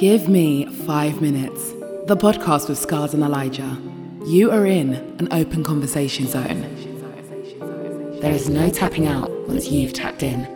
[0.00, 1.72] Give me five minutes.
[2.06, 3.76] The podcast with Scars and Elijah.
[4.24, 6.62] You are in an open conversation zone.
[8.22, 10.48] There is no tapping out once you've tapped in.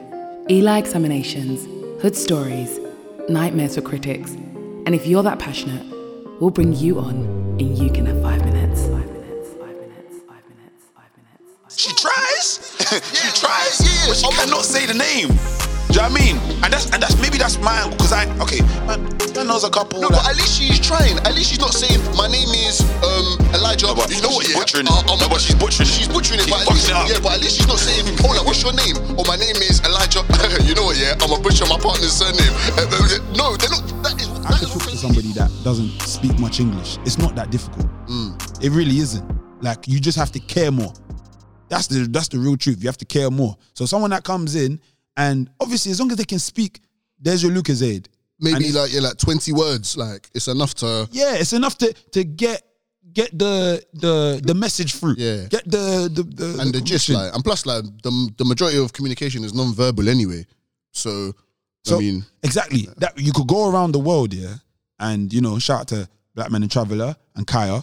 [0.49, 1.67] Eli examinations,
[2.01, 2.80] hood stories,
[3.29, 4.30] nightmares for critics.
[4.87, 5.85] And if you're that passionate,
[6.41, 7.15] we'll bring you on
[7.61, 8.81] and you can have five minutes.
[8.87, 11.79] Five minutes, five minutes, five minutes, five minutes.
[11.79, 12.77] She tries.
[13.13, 13.81] she tries.
[13.83, 15.64] yeah, But she cannot say the name.
[15.93, 16.37] Do you know what I mean?
[16.64, 18.61] And that's and that's maybe that's mine because I okay.
[18.89, 18.98] Man,
[19.34, 20.01] man knows a couple.
[20.01, 21.19] No, that- but at least she's trying.
[21.23, 23.87] At least she's not saying my name is um Elijah.
[23.87, 24.43] No, but you know what?
[24.47, 24.93] she's Yeah, butchering it.
[24.93, 25.95] Uh, um, No, but she's butchering it.
[25.95, 26.48] She's butchering it.
[26.48, 28.62] She's but at least, it yeah, but at least she's not saying, "Oh, like, what's
[28.62, 30.24] your name?" Oh, my name is Elijah.
[30.66, 30.98] you know what?
[30.98, 32.55] Yeah, I'm a butcher my partner's surname.
[33.38, 33.85] No, they're not.
[34.02, 34.29] That is.
[34.46, 36.98] I could talk to somebody that doesn't speak much English.
[37.07, 37.87] It's not that difficult.
[38.62, 39.24] It really isn't.
[39.62, 40.93] Like you just have to care more.
[41.69, 42.82] That's the that's the real truth.
[42.82, 43.57] You have to care more.
[43.74, 44.80] So someone that comes in
[45.16, 46.80] and obviously as long as they can speak,
[47.20, 48.06] there's your Lucozade.
[48.41, 49.96] Maybe like yeah, like 20 words.
[49.96, 51.09] Like it's enough to.
[51.12, 52.62] Yeah, it's enough to to get
[53.12, 55.15] get the the the message through.
[55.16, 55.46] Yeah.
[55.48, 58.93] Get the the, the And the gist, like, and plus, like, the, the majority of
[58.93, 60.45] communication is non-verbal anyway.
[60.90, 61.32] So,
[61.84, 64.54] So I mean, exactly that you could go around the world, yeah,
[64.99, 67.82] and you know, shout out to Black Men and Traveler and Kaya,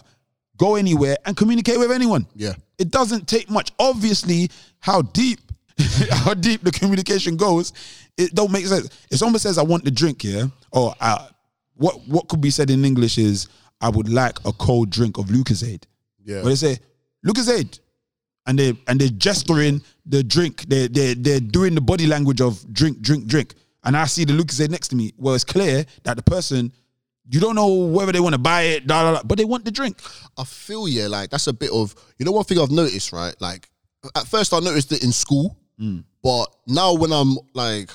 [0.58, 2.26] go anywhere and communicate with anyone.
[2.36, 2.54] yeah.
[2.78, 3.70] It doesn't take much.
[3.78, 5.38] Obviously, how deep
[6.10, 7.72] how deep the communication goes,
[8.16, 8.88] it don't make sense.
[9.10, 11.28] If someone says I want the drink, yeah, or uh,
[11.74, 13.48] what what could be said in English is
[13.80, 15.84] I would like a cold drink of Lucozade.
[16.24, 16.42] Yeah.
[16.42, 16.78] But they say
[17.26, 17.80] Lucozade,
[18.46, 20.62] and they and they're gesturing the drink.
[20.62, 23.54] They they they're doing the body language of drink, drink, drink.
[23.84, 25.12] And I see the Lucozade next to me.
[25.16, 26.72] Well, it's clear that the person
[27.28, 29.64] you don't know whether they want to buy it, da, da, da, but they want
[29.64, 29.98] the drink.
[30.36, 33.34] I feel yeah, like that's a bit of you know one thing I've noticed, right?
[33.40, 33.68] Like
[34.16, 35.56] at first I noticed it in school,
[36.22, 37.90] but now when I'm like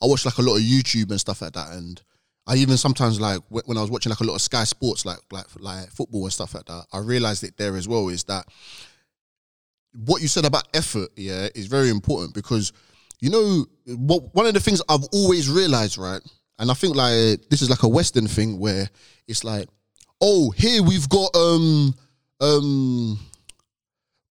[0.00, 2.00] I watch like a lot of YouTube and stuff like that, and
[2.46, 5.04] I even sometimes like wh- when I was watching like a lot of Sky Sports,
[5.04, 8.24] like like like football and stuff like that, I realized it there as well is
[8.24, 8.46] that
[9.92, 12.72] what you said about effort, yeah, is very important because
[13.20, 13.66] you know
[13.96, 16.22] what one of the things I've always realized, right?
[16.58, 18.88] And I think like this is like a Western thing where
[19.28, 19.68] it's like,
[20.20, 21.94] oh, here we've got um
[22.40, 23.18] um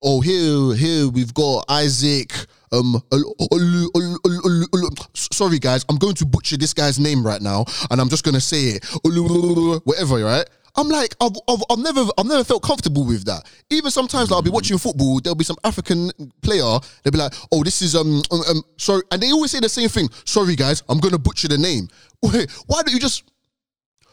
[0.04, 2.34] oh here here we've got Isaac
[2.72, 3.02] um
[5.14, 8.42] sorry guys, I'm going to butcher this guy's name right now and I'm just gonna
[8.42, 8.86] say it
[9.86, 10.48] whatever, right?
[10.76, 13.44] I'm like, I've, I've, I've never, I've never felt comfortable with that.
[13.70, 15.20] Even sometimes, like, I'll be watching football.
[15.20, 16.12] There'll be some African
[16.42, 16.80] player.
[17.04, 19.70] They'll be like, "Oh, this is um, um, um sorry," and they always say the
[19.70, 20.08] same thing.
[20.26, 21.90] Sorry, guys, I'm gonna butcher the name.
[22.24, 23.24] Wait, why don't you just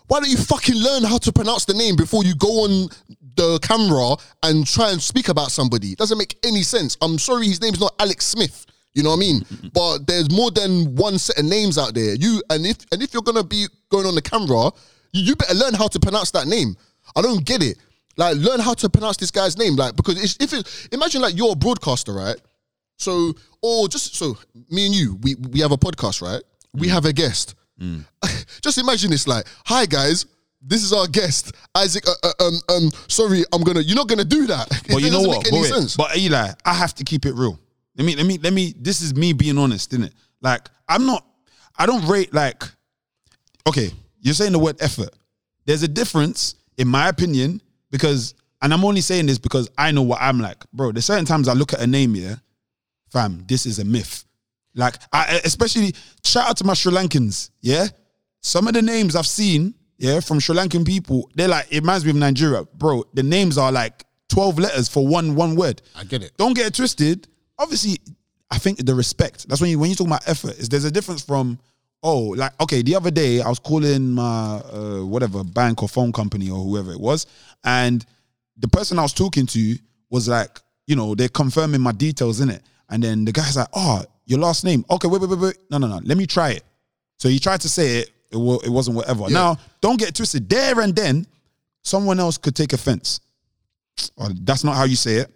[0.08, 2.88] why don't you fucking learn how to pronounce the name before you go on
[3.36, 5.92] the camera and try and speak about somebody?
[5.92, 6.96] It doesn't make any sense.
[7.00, 8.66] I'm sorry, his name's not Alex Smith.
[8.94, 9.44] You know what I mean?
[9.74, 12.14] but there's more than one set of names out there.
[12.14, 14.70] You and if and if you're gonna be going on the camera,
[15.12, 16.74] you, you better learn how to pronounce that name.
[17.14, 17.78] I don't get it.
[18.16, 19.76] Like, learn how to pronounce this guy's name.
[19.76, 22.36] Like, because it's, if it, imagine like you're a broadcaster, right?
[22.96, 23.32] So,
[23.62, 24.36] or just so
[24.70, 26.42] me and you, we we have a podcast, right?
[26.72, 26.92] We mm.
[26.92, 27.54] have a guest.
[28.62, 30.26] just imagine this, like, hi guys,
[30.60, 32.04] this is our guest, Isaac.
[32.06, 33.80] Uh, uh, um, um, sorry, I'm gonna.
[33.80, 34.68] You're not gonna do that.
[34.88, 35.44] But you know what?
[35.50, 37.58] But, wait, but Eli, I have to keep it real.
[37.96, 38.74] Let me, let me, let me.
[38.78, 40.14] This is me being honest, isn't it?
[40.40, 41.24] Like, I'm not.
[41.78, 42.62] I don't rate like.
[43.68, 43.90] Okay,
[44.20, 45.10] you're saying the word effort.
[45.66, 47.60] There's a difference, in my opinion,
[47.90, 50.92] because, and I'm only saying this because I know what I'm like, bro.
[50.92, 52.40] There's certain times I look at a name here,
[53.12, 53.44] fam.
[53.46, 54.24] This is a myth.
[54.74, 57.50] Like, I especially shout out to my Sri Lankans.
[57.60, 57.88] Yeah,
[58.40, 62.04] some of the names I've seen, yeah, from Sri Lankan people, they're like it reminds
[62.04, 63.04] me of Nigeria, bro.
[63.14, 65.82] The names are like twelve letters for one one word.
[65.96, 66.32] I get it.
[66.36, 67.26] Don't get it twisted.
[67.58, 67.98] Obviously,
[68.50, 69.48] I think the respect.
[69.48, 70.58] That's when you when you talk about effort.
[70.58, 71.58] Is there's a difference from
[72.04, 76.12] oh like okay the other day I was calling my uh, whatever bank or phone
[76.12, 77.26] company or whoever it was,
[77.64, 78.04] and
[78.56, 79.76] the person I was talking to
[80.10, 83.68] was like you know they're confirming my details in it, and then the guy's like
[83.74, 86.50] oh your last name okay wait wait wait wait no no no let me try
[86.50, 86.64] it.
[87.16, 88.10] So he tried to say it.
[88.30, 89.28] It, wa- it wasn't whatever.
[89.30, 90.48] Now, don't get it twisted.
[90.48, 91.26] There and then,
[91.82, 93.20] someone else could take offense.
[94.18, 95.30] Oh, that's not how you say it.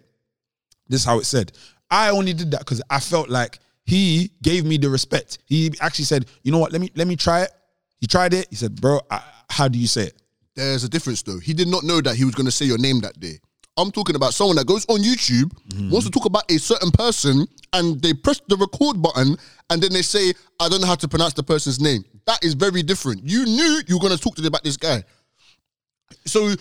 [0.87, 1.51] This is how it said.
[1.89, 5.39] I only did that because I felt like he gave me the respect.
[5.45, 6.71] He actually said, "You know what?
[6.71, 7.51] Let me let me try it."
[7.99, 8.47] He tried it.
[8.49, 10.21] He said, "Bro, I, how do you say it?"
[10.55, 11.39] There's a difference though.
[11.39, 13.39] He did not know that he was gonna say your name that day.
[13.77, 15.51] I'm talking about someone that goes on YouTube,
[15.91, 19.35] wants to talk about a certain person, and they press the record button,
[19.69, 22.53] and then they say, "I don't know how to pronounce the person's name." That is
[22.53, 23.27] very different.
[23.27, 25.03] You knew you were gonna talk to them about this guy.
[26.25, 26.53] So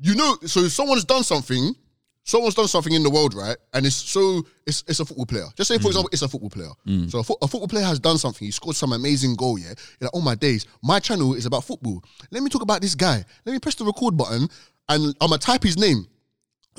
[0.00, 1.74] you know, so someone's done something,
[2.22, 3.56] someone's done something in the world, right?
[3.72, 5.46] And it's so it's it's a football player.
[5.56, 5.88] Just say, for mm.
[5.88, 6.70] example, it's a football player.
[6.86, 7.10] Mm.
[7.10, 8.44] So a, fo- a football player has done something.
[8.46, 9.58] He scored some amazing goal.
[9.58, 12.04] Yeah, you're like, oh my days, my channel is about football.
[12.30, 13.24] Let me talk about this guy.
[13.46, 14.48] Let me press the record button,
[14.88, 16.06] and I'm gonna type his name.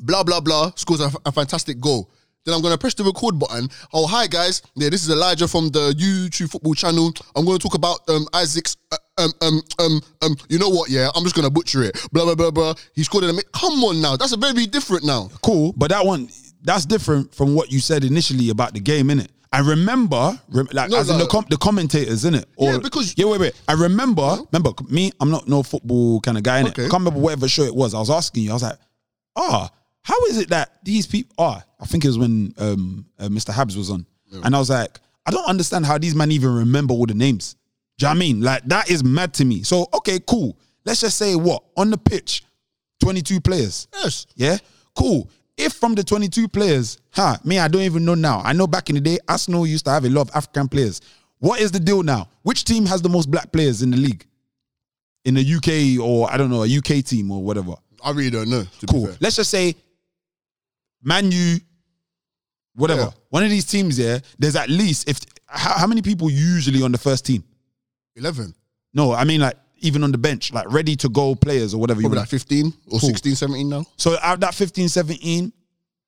[0.01, 0.71] Blah blah blah.
[0.75, 2.09] Scores a, a fantastic goal.
[2.45, 3.69] Then I'm gonna press the record button.
[3.93, 7.13] Oh hi guys, yeah, this is Elijah from the YouTube football channel.
[7.35, 8.77] I'm gonna talk about um Isaac's.
[8.91, 10.89] Uh, um, um, um, um, you know what?
[10.89, 11.99] Yeah, I'm just gonna butcher it.
[12.13, 12.73] Blah blah blah blah.
[12.95, 13.43] He scored in a.
[13.53, 15.29] Come on now, that's a very different now.
[15.43, 16.29] cool, but that one
[16.61, 19.27] that's different from what you said initially about the game, innit?
[19.51, 22.45] I remember, rem- like No, as in the com- the commentators, innit?
[22.55, 23.53] Or, Yeah, because- yeah, wait, wait.
[23.67, 25.11] I remember, remember me.
[25.19, 26.69] I'm not no football kind of guy, innit?
[26.69, 26.85] Okay.
[26.85, 27.93] I can't remember whatever show it was.
[27.93, 28.51] I was asking you.
[28.51, 28.77] I was like,
[29.35, 29.69] ah,
[30.03, 31.35] how is it that these people?
[31.37, 33.53] Ah, I think it was when um, uh, Mr.
[33.53, 34.05] Habs was on,
[34.43, 37.55] and I was like, I don't understand how these men even remember all the names.
[37.97, 38.41] Do you know what I mean?
[38.41, 39.63] Like that is mad to me.
[39.63, 40.57] So okay, cool.
[40.85, 42.43] Let's just say what on the pitch,
[43.01, 43.87] 22 players.
[43.93, 44.25] Yes.
[44.35, 44.57] Yeah,
[44.95, 45.29] cool.
[45.57, 48.41] If from the 22 players, huh, me, I don't even know now.
[48.45, 51.01] I know back in the day, Arsenal used to have a lot of African players.
[51.39, 52.29] What is the deal now?
[52.43, 54.25] Which team has the most black players in the league?
[55.25, 57.73] In the UK or I don't know, a UK team or whatever.
[58.03, 58.63] I really don't know.
[58.89, 59.13] Cool.
[59.19, 59.75] Let's just say
[61.01, 61.57] Man U,
[62.75, 63.01] whatever.
[63.01, 63.09] Yeah.
[63.29, 66.91] One of these teams, yeah, there's at least if how, how many people usually on
[66.91, 67.43] the first team?
[68.15, 68.53] Eleven.
[68.93, 72.01] No, I mean like even on the bench, like ready to go players or whatever
[72.01, 72.31] you Probably want.
[72.33, 73.85] like 15 or 16, 17 now.
[73.95, 75.53] So out of that 15, 17,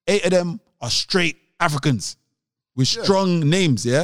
[0.08, 2.18] eight of them are straight Africans
[2.76, 4.04] with strong names, yeah?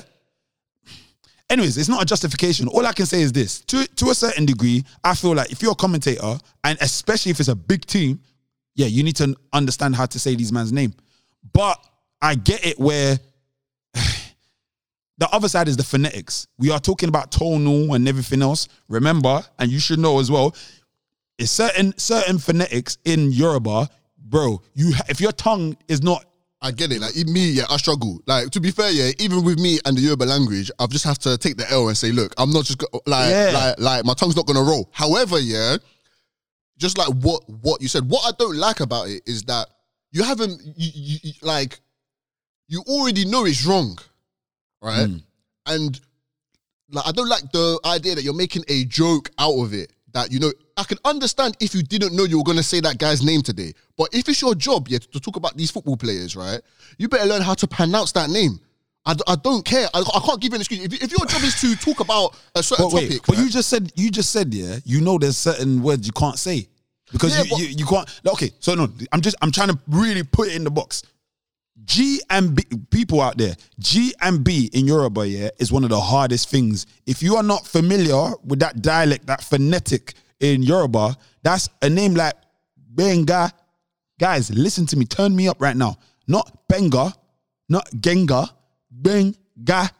[1.49, 2.67] Anyways, it's not a justification.
[2.67, 3.61] All I can say is this.
[3.61, 7.39] To, to a certain degree, I feel like if you're a commentator, and especially if
[7.39, 8.19] it's a big team,
[8.77, 10.93] yeah, you need to understand how to say these man's name.
[11.51, 11.77] But
[12.21, 13.19] I get it where
[15.17, 16.47] the other side is the phonetics.
[16.57, 18.67] We are talking about tonal and everything else.
[18.87, 20.55] Remember, and you should know as well,
[21.39, 24.61] it's certain certain phonetics in Yoruba, bro.
[24.73, 26.23] You if your tongue is not
[26.59, 26.99] I get it.
[27.01, 28.19] Like me, yeah, I struggle.
[28.25, 31.19] Like to be fair, yeah, even with me and the Yoruba language, I've just have
[31.19, 33.51] to take the L and say, look, I'm not just go- like, Yeah.
[33.53, 34.89] like, like my tongue's not gonna roll.
[34.91, 35.77] However, yeah,
[36.77, 39.67] just like what what you said, what I don't like about it is that
[40.11, 41.79] you haven't, you, you, you- like,
[42.67, 43.97] you already know it's wrong,
[44.81, 45.07] right?
[45.07, 45.17] Hmm.
[45.65, 45.99] And
[46.89, 49.91] like, I don't like the idea that you're making a joke out of it.
[50.13, 52.97] That you know, I can understand if you didn't know you were gonna say that
[52.97, 56.35] guy's name today, but if it's your job, yeah, to talk about these football players,
[56.35, 56.61] right?
[56.97, 58.59] You better learn how to pronounce that name.
[59.07, 59.87] I, d- I don't care.
[59.93, 60.83] I, I can't give you an excuse.
[60.83, 63.43] If, if your job is to talk about a certain But wait, topic, but right?
[63.45, 64.77] you just said you just said yeah.
[64.85, 66.67] You know, there's certain words you can't say
[67.11, 68.21] because Yeah, you, but- you you can't.
[68.27, 71.03] Okay, so no, I'm just I'm trying to really put it in the box.
[71.85, 75.89] G and B people out there, G and B in Yoruba, yeah, is one of
[75.89, 76.85] the hardest things.
[77.05, 82.13] If you are not familiar with that dialect, that phonetic in Yoruba, that's a name
[82.13, 82.33] like
[82.75, 83.51] Benga.
[84.19, 85.05] Guys, listen to me.
[85.05, 85.97] Turn me up right now.
[86.27, 87.13] Not Benga,
[87.69, 88.49] not Genga,
[89.01, 89.91] Benga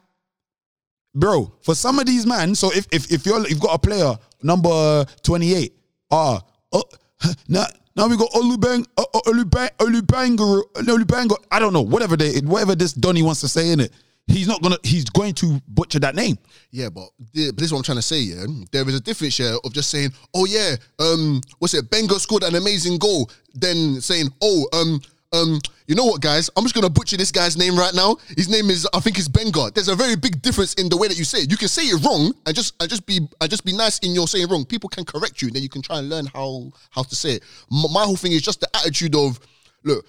[1.18, 1.52] bro.
[1.62, 5.06] For some of these man, so if if if you're you've got a player number
[5.24, 5.74] twenty eight,
[6.12, 6.42] ah,
[6.72, 6.84] oh,
[7.48, 7.66] now
[7.96, 11.36] now we got Olubang, uh, uh, Olubang, Olubanger, Olubanger.
[11.52, 13.92] I don't know, whatever they whatever this Donny wants to say in it.
[14.28, 14.78] He's not gonna.
[14.84, 16.38] He's going to butcher that name.
[16.70, 18.20] Yeah, but, the- this is what I'm trying to say.
[18.20, 21.90] Yeah, there is a difference here of just saying, "Oh yeah, um, what's it?
[21.90, 25.00] Benga scored an amazing goal." Then saying, "Oh, um,
[25.34, 26.50] um, you know what, guys?
[26.56, 28.18] I'm just gonna butcher this guy's name right now.
[28.36, 31.08] His name is, I think, it's Benga." There's a very big difference in the way
[31.08, 31.52] that you say it.
[31.52, 34.12] You can say it wrong and just and just be and just be nice in
[34.14, 34.66] your saying wrong.
[34.66, 37.34] People can correct you, and then you can try and learn how how to say
[37.34, 37.44] it.
[37.70, 39.40] My whole thing is just the attitude of,
[39.84, 40.06] look.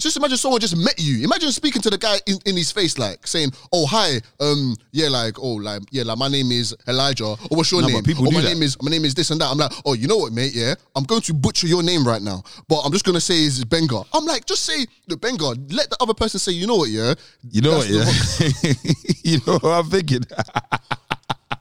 [0.00, 1.22] Just imagine someone just met you.
[1.24, 5.08] Imagine speaking to the guy in, in his face, like saying, "Oh hi, um, yeah,
[5.08, 7.24] like, oh, like, yeah, like, my name is Elijah.
[7.26, 8.02] Or what's your No, name?
[8.02, 8.48] people oh, do my that.
[8.48, 10.52] name is my name is this and that." I'm like, "Oh, you know what, mate?
[10.54, 13.62] Yeah, I'm going to butcher your name right now, but I'm just gonna say is
[13.64, 15.48] Benga." I'm like, just say the Benga.
[15.68, 16.88] Let the other person say, "You know what?
[16.88, 17.14] Yeah,
[17.50, 17.88] You know what?
[17.88, 18.04] Yeah.
[19.22, 20.22] you know what I'm thinking.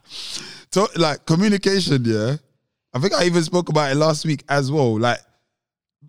[0.71, 2.37] so, like communication, yeah.
[2.93, 4.97] I think I even spoke about it last week as well.
[4.97, 5.19] Like,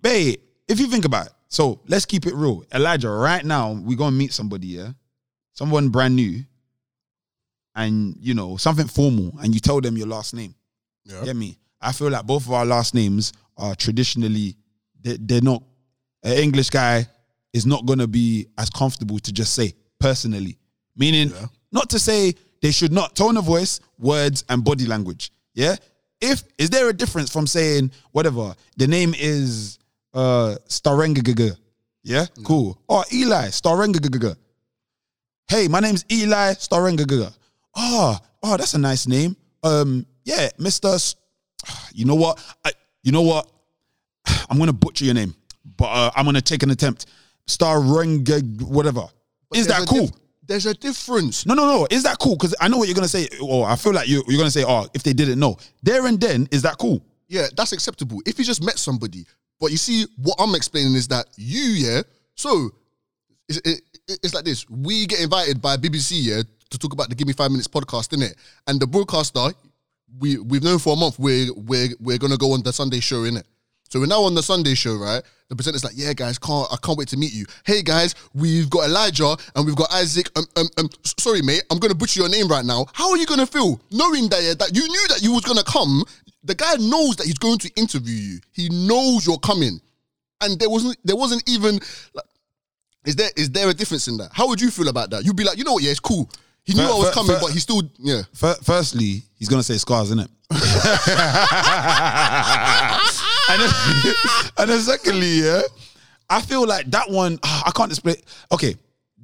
[0.01, 2.65] babe, if you think about it, so let's keep it real.
[2.73, 4.93] Elijah, right now, we're gonna meet somebody, yeah,
[5.53, 6.45] someone brand new,
[7.75, 10.55] and you know something formal, and you tell them your last name.
[11.05, 11.25] Yeah.
[11.25, 11.59] Get me?
[11.81, 14.57] I feel like both of our last names are traditionally
[15.03, 15.63] they, they're not.
[16.23, 17.07] An English guy
[17.53, 20.57] is not gonna be as comfortable to just say personally.
[20.97, 21.33] Meaning,
[21.73, 25.33] not to say they should not tone of voice, words, and body language.
[25.55, 25.77] Yeah.
[26.21, 29.80] If is there a difference from saying whatever the name is
[30.15, 31.57] uh Starengagaga?
[32.03, 32.81] Yeah, cool.
[32.89, 34.37] Or Eli Starengagaga.
[35.49, 37.33] Hey, my name's Eli Starengagaga.
[37.75, 39.37] Oh, oh, that's a nice name.
[39.63, 40.89] Um, yeah, Mister.
[40.89, 41.17] S-
[41.93, 42.43] You know what?
[42.65, 43.51] I, you know what?
[44.49, 45.35] I'm gonna butcher your name.
[45.77, 47.07] but uh, I'm gonna take an attempt.
[47.47, 48.25] Starring
[48.61, 49.03] whatever.
[49.55, 50.07] Is that cool?
[50.07, 50.15] dif-
[50.47, 51.47] there's a difference.
[51.47, 51.87] No, no, no.
[51.91, 52.37] Is that cool?
[52.37, 53.29] Because I know what you're gonna say.
[53.43, 56.21] Or I feel like you, you're gonna say, "Oh, if they didn't know, there and
[56.21, 58.21] then, is that cool?" Yeah, that's acceptable.
[58.27, 59.27] If you just met somebody,
[59.61, 62.03] but you see, what I'm explaining is that you, yeah.
[62.35, 62.71] So
[63.49, 67.15] it's, it, it's like this: we get invited by BBC, yeah, to talk about the
[67.15, 68.35] Give Me Five Minutes podcast, innit?
[68.67, 69.49] And the broadcaster,
[70.19, 73.23] we we've known for a month we're we're we're gonna go on the Sunday show,
[73.23, 73.45] innit?
[73.91, 75.23] So we're now on the Sunday show, right?
[75.49, 77.45] The presenter's like, "Yeah, guys, can't I can't wait to meet you.
[77.65, 80.31] Hey, guys, we've got Elijah and we've got Isaac.
[80.37, 80.89] Um, um, um
[81.19, 82.87] sorry, mate, I'm gonna butcher your name right now.
[82.95, 85.65] How are you gonna feel knowing that yeah, that you knew that you was gonna
[85.65, 86.05] come?
[86.45, 88.41] The guy knows that he's going to interview you.
[88.53, 89.81] He knows you're coming,
[90.41, 91.79] and there wasn't there wasn't even.
[92.15, 92.25] Like,
[93.05, 94.31] is there is there a difference in that?
[94.33, 95.25] How would you feel about that?
[95.25, 95.83] You'd be like, you know what?
[95.83, 96.31] Yeah, it's cool.
[96.65, 98.23] He knew I was coming, but he still yeah.
[98.35, 100.31] Fir- Firstly, he's gonna say scars, isn't it?
[100.51, 100.61] and,
[103.63, 103.71] then,
[104.59, 105.63] and then secondly, yeah,
[106.29, 107.39] I feel like that one.
[107.43, 108.17] ah, I can't explain.
[108.53, 108.75] Okay,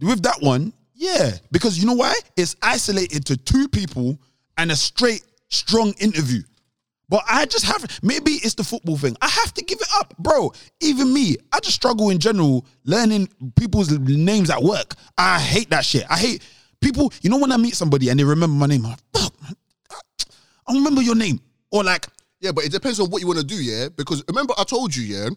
[0.01, 2.15] with that one, yeah, because you know why?
[2.37, 4.19] It's isolated to two people
[4.57, 6.43] and a straight, strong interview.
[7.09, 9.17] But I just have maybe it's the football thing.
[9.23, 10.53] I have to give it up, bro.
[10.81, 14.95] Even me, I just struggle in general learning people's names at work.
[15.17, 16.05] I hate that shit.
[16.11, 16.43] I hate
[16.81, 17.13] people.
[17.23, 19.55] You know when I meet somebody and they remember my name, I'm like, fuck, man,
[20.67, 21.41] I remember your name.
[21.71, 22.07] Or like,
[22.41, 23.89] Yeah, but it depends on what you want to do, yeah.
[23.95, 25.29] Because remember, I told you, yeah.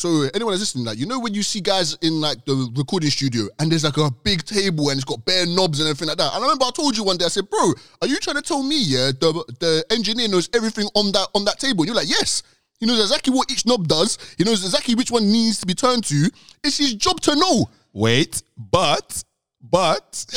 [0.00, 3.10] So anyone that's listening, like you know when you see guys in like the recording
[3.10, 6.16] studio and there's like a big table and it's got bare knobs and everything like
[6.16, 6.32] that.
[6.32, 8.42] And I remember I told you one day, I said, "Bro, are you trying to
[8.42, 11.96] tell me, yeah, the the engineer knows everything on that on that table?" And you're
[11.96, 12.42] like, "Yes."
[12.78, 14.16] He knows exactly what each knob does.
[14.38, 16.30] He knows exactly which one needs to be turned to.
[16.64, 17.68] It's his job to know.
[17.92, 19.22] wait, but,
[19.60, 20.24] but.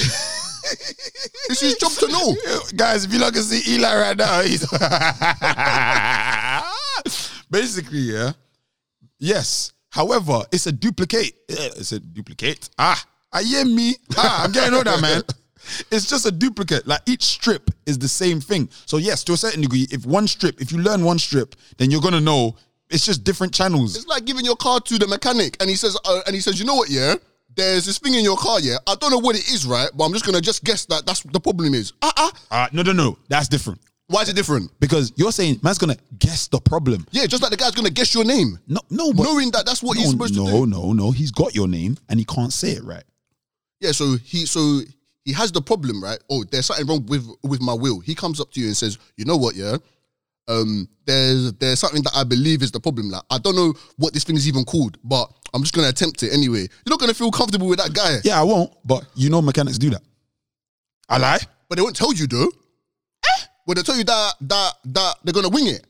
[1.50, 2.36] It's his job to know.
[2.75, 4.62] Guys, if you look and see Eli right now, he's
[7.51, 8.32] basically, yeah.
[9.23, 9.71] Yes.
[9.89, 11.33] However, it's a duplicate.
[11.49, 12.69] eh, It's a duplicate.
[12.77, 13.01] Ah,
[13.31, 13.95] I hear me.
[14.17, 15.23] Ah, I'm getting older, man.
[15.91, 16.85] It's just a duplicate.
[16.85, 18.67] Like each strip is the same thing.
[18.85, 21.89] So yes, to a certain degree, if one strip, if you learn one strip, then
[21.89, 22.57] you're gonna know.
[22.89, 23.95] It's just different channels.
[23.95, 26.59] It's like giving your car to the mechanic, and he says, uh, and he says,
[26.59, 27.15] you know what, yeah,
[27.55, 28.75] there's this thing in your car, yeah.
[28.85, 31.21] I don't know what it is, right, but I'm just gonna just guess that that's
[31.21, 31.93] the problem is.
[32.01, 33.17] Uh uh Uh, no, no, no.
[33.29, 33.79] That's different
[34.13, 34.72] Why is it different?
[34.79, 37.05] because you're saying man's gonna guess the problem.
[37.12, 39.82] Yeah, just like the guy's gonna guess your name, No, no, but knowing that that's
[39.82, 40.65] what no, he's supposed no, to do.
[40.67, 41.12] no, no.
[41.12, 43.03] He's got your name and he can't say it right.
[43.79, 44.82] Yeah, so he so
[45.25, 46.20] he has the problem, right?
[46.29, 48.00] Oh, there's something wrong with with my will.
[48.01, 49.77] He comes up to you and says, you know what, yeah.
[50.48, 53.10] Um, there's there's something that I believe is the problem.
[53.10, 56.22] Like I don't know what this thing is even called, but I'm just gonna attempt
[56.24, 56.60] it anyway.
[56.62, 58.72] You're not gonna feel comfortable with that guy, Yeah, I won't.
[58.86, 60.01] But you know, mechanics do that.
[61.10, 61.39] I lie.
[61.70, 62.51] but they won't tell you though.
[63.65, 65.86] But they tell you that that that they're gonna wing it.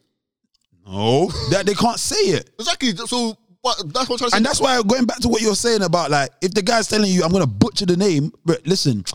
[0.85, 2.49] No, that they can't say it.
[2.59, 2.95] Exactly.
[2.95, 4.37] So what, that's what I'm trying to say.
[4.37, 7.09] And that's why going back to what you're saying about like if the guy's telling
[7.11, 9.05] you I'm gonna butcher the name, but listen,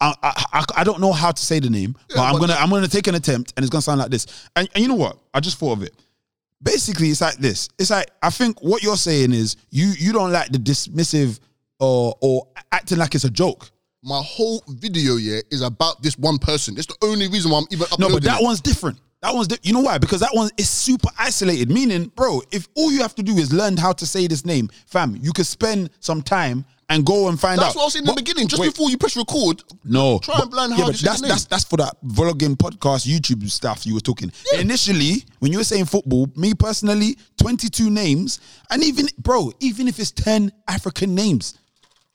[0.00, 2.54] I I, I, I don't know how to say the name, but I'm but- gonna
[2.54, 4.48] I'm gonna take an attempt and it's gonna sound like this.
[4.56, 5.18] And, and you know what?
[5.34, 5.94] I just thought of it.
[6.62, 7.68] Basically, it's like this.
[7.78, 11.38] It's like I think what you're saying is you you don't like the dismissive
[11.78, 13.70] or or acting like it's a joke.
[14.02, 16.76] My whole video yeah is about this one person.
[16.76, 18.14] It's the only reason why I'm even No, uploading.
[18.16, 18.44] but that it.
[18.44, 18.98] one's different.
[19.22, 19.98] That one's di- you know why?
[19.98, 21.68] Because that one is super isolated.
[21.70, 24.68] Meaning, bro, if all you have to do is learn how to say this name,
[24.86, 27.66] fam, you could spend some time and go and find That's out.
[27.66, 28.46] That's what I was saying in the beginning.
[28.46, 30.98] Just wait, before you press record, no, try and but- learn yeah, how but to
[30.98, 34.30] say that's that's that's for that vlogging podcast, YouTube stuff you were talking.
[34.52, 34.60] Yeah.
[34.60, 38.38] Initially, when you were saying football, me personally, twenty two names,
[38.70, 41.58] and even bro, even if it's ten African names,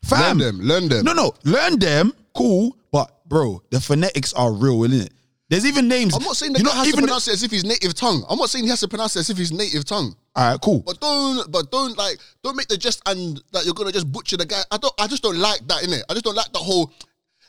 [0.04, 1.06] fam, Learn them, learn them.
[1.06, 5.14] No, no, learn them, cool, but bro, the phonetics are real, isn't it?
[5.50, 6.16] There's even names.
[6.16, 7.94] I'm not saying the you guy has to even pronounce it as if he's native
[7.94, 8.24] tongue.
[8.28, 10.16] I'm not saying he has to pronounce it as if he's native tongue.
[10.36, 10.82] all right, cool.
[10.86, 14.36] But don't, but don't like, don't make the just and that you're gonna just butcher
[14.38, 14.62] the guy.
[14.72, 16.04] I don't, I just don't like that in it.
[16.10, 16.92] I just don't like the whole,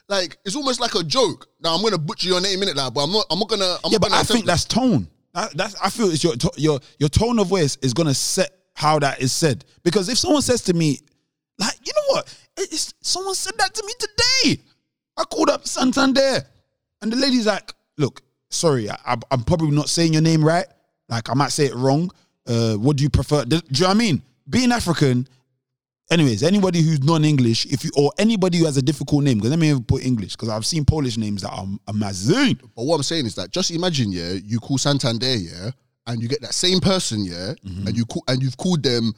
[0.07, 1.47] like it's almost like a joke.
[1.61, 3.63] Now I'm gonna butcher your name in it, like, but I'm not, I'm not gonna.
[3.83, 4.47] I'm yeah, not but gonna I think it.
[4.47, 5.07] that's tone.
[5.33, 8.51] That, that's I feel it's your to- your your tone of voice is gonna set
[8.73, 9.65] how that is said.
[9.83, 10.99] Because if someone says to me,
[11.59, 14.61] like, you know what, it's, someone said that to me today.
[15.17, 16.45] I called up Santander,
[17.01, 20.65] and the lady's like, "Look, sorry, I, I'm probably not saying your name right.
[21.07, 22.11] Like, I might say it wrong.
[22.47, 23.45] Uh, what do you prefer?
[23.45, 24.21] Do, do you know what I mean?
[24.49, 25.27] Being African."
[26.11, 29.57] Anyways, anybody who's non-English, if you or anybody who has a difficult name, because let
[29.57, 32.59] me even put English, because I've seen Polish names that are amazing.
[32.75, 35.71] But what I'm saying is that just imagine, yeah, you call Santander, yeah,
[36.05, 37.87] and you get that same person, yeah, Mm-hmm.
[37.87, 39.13] and you call and you've called them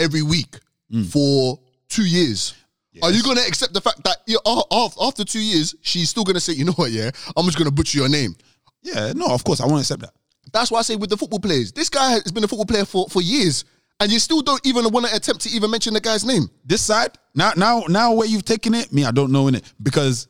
[0.00, 0.56] every week
[0.92, 1.06] Mm.
[1.12, 2.54] for two years.
[3.02, 6.52] Are you gonna accept the fact that a- after two years she's still gonna say,
[6.52, 8.34] you know what, yeah, I'm just gonna butcher your name?
[8.82, 10.12] Yeah, no, of course I won't accept that.
[10.52, 12.84] That's why I say with the football players, this guy has been a football player
[12.84, 13.64] for, for years,
[14.00, 16.50] and you still don't even want to attempt to even mention the guy's name.
[16.64, 19.72] this side now now now where you've taken it me i don't know in it
[19.82, 20.26] because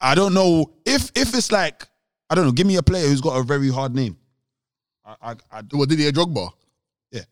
[0.00, 1.86] i don't know if if it's like
[2.30, 4.16] i don't know give me a player who's got a very hard name
[5.04, 6.50] i i, I What Didier bar?
[7.12, 7.22] yeah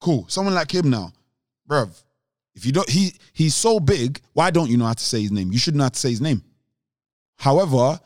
[0.00, 1.12] cool someone like him now
[1.68, 1.90] bruv
[2.58, 5.30] if you don't he he's so big why don't you know how to say his
[5.32, 6.42] name you should know how to say his name
[7.36, 7.98] however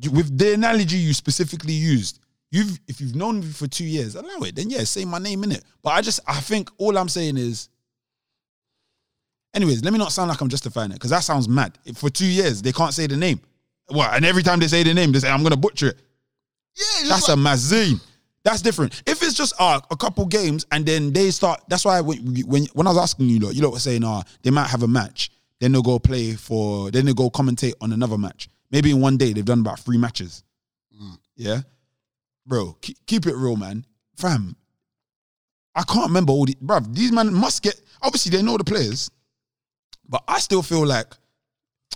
[0.00, 2.20] you- with the analogy you specifically used
[2.52, 5.42] you've if you've known me for two years allow it then yeah say my name
[5.44, 7.68] in it but i just i think all i'm saying is
[9.52, 11.76] Anyways, let me not sound like I'm justifying it because that sounds mad.
[11.84, 13.40] If for two years they can't say the name,
[13.88, 14.14] what?
[14.14, 15.98] And every time they say the name, they say I'm gonna butcher it.
[16.76, 18.00] Yeah, That's just a mazine.
[18.44, 19.02] That's different.
[19.06, 22.66] If it's just uh, a couple games and then they start, that's why when when,
[22.74, 24.88] when I was asking you, lot, you lot were saying, uh, they might have a
[24.88, 28.48] match, then they'll go play for, then they'll go commentate on another match.
[28.70, 30.44] Maybe in one day they've done about three matches.
[31.36, 31.62] Yeah,
[32.46, 33.86] bro, keep, keep it real, man,
[34.18, 34.56] fam.
[35.74, 36.94] I can't remember all the, bruv.
[36.94, 37.80] These men must get.
[38.02, 39.10] Obviously, they know the players,
[40.06, 41.06] but I still feel like,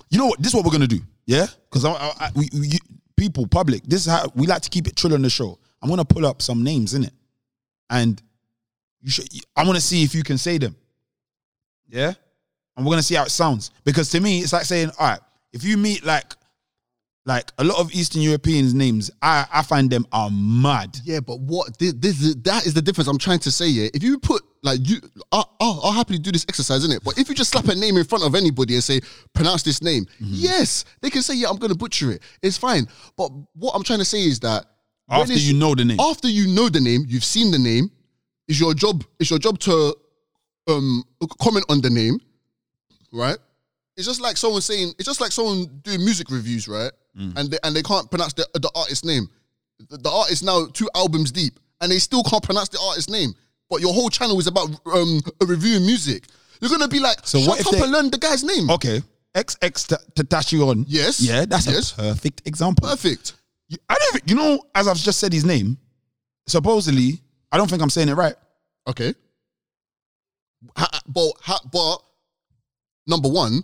[0.08, 0.38] you know what?
[0.38, 1.46] This is what we're gonna do, yeah?
[1.68, 2.78] Because I, I, I, we, we,
[3.18, 5.58] people, public, this is how we like to keep it chill on the show.
[5.82, 7.12] I'm gonna pull up some names in it,
[7.94, 8.20] and
[9.02, 9.28] you should.
[9.56, 10.74] I want to see if you can say them,
[11.88, 12.12] yeah?
[12.76, 15.20] And we're gonna see how it sounds because to me, it's like saying, all right,
[15.52, 16.34] if you meet like,
[17.26, 20.96] like a lot of Eastern Europeans' names, I I find them are mad.
[21.04, 23.68] Yeah, but what this, this is that is the difference I'm trying to say.
[23.68, 24.96] Yeah, if you put like you,
[25.30, 27.04] I'll, I'll, I'll happily do this exercise in it.
[27.04, 29.00] But if you just slap a name in front of anybody and say
[29.34, 30.32] pronounce this name, Mm-hmm.
[30.32, 32.22] yes, they can say yeah, I'm gonna butcher it.
[32.42, 32.88] It's fine.
[33.16, 34.66] But what I'm trying to say is that
[35.10, 36.00] After you know the name.
[36.00, 37.90] after you know the name, you've seen the name.
[38.48, 39.04] It's your job.
[39.20, 39.94] It's your job to
[40.68, 41.02] um
[41.40, 42.18] comment on the name,
[43.12, 43.36] right?
[43.96, 44.92] It's just like someone saying.
[44.98, 46.90] It's just like someone doing music reviews, right?
[47.18, 47.36] Mm.
[47.36, 49.28] And they, and they can't pronounce the the artist's name.
[49.90, 53.34] The, the artist now two albums deep, and they still can't pronounce the artist's name.
[53.70, 56.24] But your whole channel is about um reviewing music.
[56.60, 58.70] You're gonna be like, So shut up they- and learn the guy's name.
[58.70, 59.02] Okay,
[59.34, 60.84] XX Tatashion.
[60.88, 61.20] Yes.
[61.20, 61.92] Yeah, that's Yes.
[61.92, 62.88] a perfect example.
[62.88, 63.34] Perfect.
[63.88, 64.16] I don't.
[64.16, 65.78] even- You know, as I've just said his name,
[66.46, 67.20] supposedly,
[67.52, 68.34] I don't think I'm saying it right.
[68.86, 69.14] Okay.
[70.76, 71.98] Ha- but ha- but
[73.06, 73.62] number one,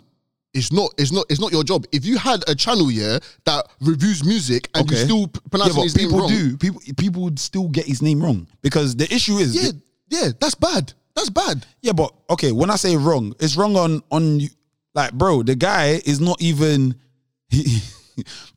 [0.53, 1.85] it's not it's not it's not your job.
[1.91, 5.05] If you had a channel here that reviews music and you Okay.
[5.05, 6.57] still p- pronouncing his name people wrong, do.
[6.57, 9.55] People people would still get his name wrong because the issue is.
[9.55, 9.71] yeah,
[10.09, 10.93] yeah, that's bad.
[11.15, 11.65] That's bad.
[11.81, 14.49] Yeah, but okay, when I say wrong, it's wrong on on you.
[14.93, 16.95] Like, bro, the guy is not even.
[17.49, 17.79] He,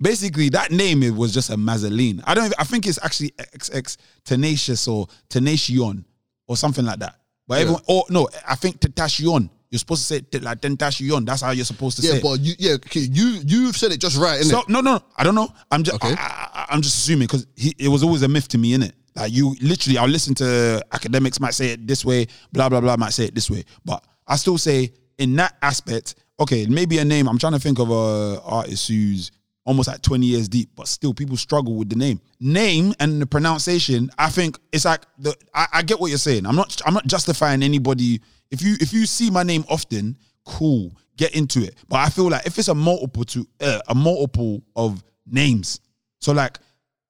[0.00, 2.22] basically, that name it was just a Mazzoline.
[2.27, 2.46] I don't.
[2.46, 6.05] even- I think it's actually XX Tenacious or Tenacion
[6.46, 7.16] or something like that.
[7.46, 9.50] But everyone, or no, I think Tetashion.
[9.70, 11.27] You're supposed to say it like Tetashion.
[11.27, 12.16] That's how you're supposed to Yeah, say.
[12.16, 14.50] Yeah, but you yeah, okay, you you've said it just right, innit?
[14.50, 15.48] So no, no, I don't know.
[15.70, 16.14] I'm just, Okay.
[16.16, 18.94] I, am just assuming because it was always a myth to me, in it.
[19.16, 22.96] Like you, literally, I'll listen to academics might say it this way, blah blah blah,
[22.96, 27.05] might say it this way, but I still say in that aspect, okay, maybe a
[27.05, 27.29] name.
[27.29, 29.31] I'm trying to think of a artist who's
[29.64, 33.27] almost like 20 years deep, but still people struggle with the name, name and the
[33.27, 34.11] pronunciation.
[34.18, 35.35] I think it's like the.
[35.55, 36.46] I, I get what you're saying.
[36.46, 36.81] I'm not.
[36.87, 38.20] I'm not justifying anybody.
[38.50, 41.77] If you if you see my name often, cool, get into it.
[41.88, 45.81] But I feel like if it's a multiple to uh, a multiple of names,
[46.20, 46.59] so like